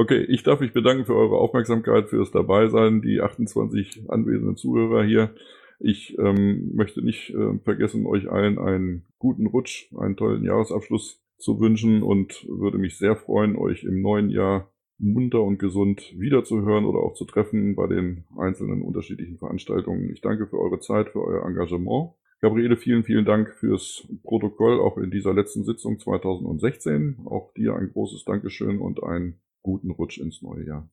okay, 0.00 0.24
ich 0.28 0.42
darf 0.42 0.60
mich 0.60 0.72
bedanken 0.72 1.04
für 1.04 1.14
eure 1.14 1.36
Aufmerksamkeit, 1.36 2.08
fürs 2.08 2.30
Dabeisein, 2.30 3.02
die 3.02 3.20
28 3.20 4.08
anwesenden 4.08 4.56
Zuhörer 4.56 5.04
hier. 5.04 5.34
Ich 5.78 6.18
ähm, 6.18 6.74
möchte 6.74 7.02
nicht 7.02 7.30
äh, 7.30 7.58
vergessen, 7.64 8.06
euch 8.06 8.30
allen 8.30 8.58
einen 8.58 9.04
guten 9.18 9.46
Rutsch, 9.46 9.92
einen 9.94 10.16
tollen 10.16 10.42
Jahresabschluss 10.42 11.22
zu 11.38 11.60
wünschen 11.60 12.02
und 12.02 12.46
würde 12.48 12.78
mich 12.78 12.96
sehr 12.96 13.16
freuen, 13.16 13.56
euch 13.56 13.84
im 13.84 14.00
neuen 14.00 14.30
Jahr 14.30 14.72
munter 14.98 15.42
und 15.42 15.58
gesund 15.58 16.14
wiederzuhören 16.18 16.84
oder 16.84 17.00
auch 17.00 17.14
zu 17.14 17.24
treffen 17.26 17.74
bei 17.74 17.86
den 17.86 18.24
einzelnen 18.38 18.82
unterschiedlichen 18.82 19.38
Veranstaltungen. 19.38 20.10
Ich 20.10 20.20
danke 20.22 20.46
für 20.46 20.58
eure 20.58 20.80
Zeit, 20.80 21.10
für 21.10 21.22
euer 21.22 21.46
Engagement. 21.46 22.12
Gabriele, 22.40 22.78
vielen, 22.78 23.04
vielen 23.04 23.26
Dank 23.26 23.50
fürs 23.58 24.08
Protokoll, 24.22 24.80
auch 24.80 24.96
in 24.96 25.10
dieser 25.10 25.34
letzten 25.34 25.64
Sitzung 25.64 25.98
2016. 25.98 27.18
Auch 27.26 27.52
dir 27.52 27.74
ein 27.74 27.90
großes 27.92 28.24
Dankeschön 28.24 28.78
und 28.78 29.02
ein 29.02 29.40
guten 29.62 29.90
Rutsch 29.90 30.18
ins 30.18 30.42
neue 30.42 30.64
Jahr. 30.66 30.88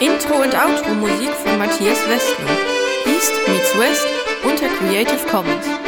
Intro 0.00 0.42
und 0.42 0.54
Outro 0.54 0.94
Musik 0.94 1.30
von 1.30 1.58
Matthias 1.58 2.08
Westner. 2.08 2.50
East 3.06 3.32
meets 3.48 3.78
West 3.78 4.06
unter 4.44 4.68
Creative 4.68 5.26
Commons. 5.28 5.87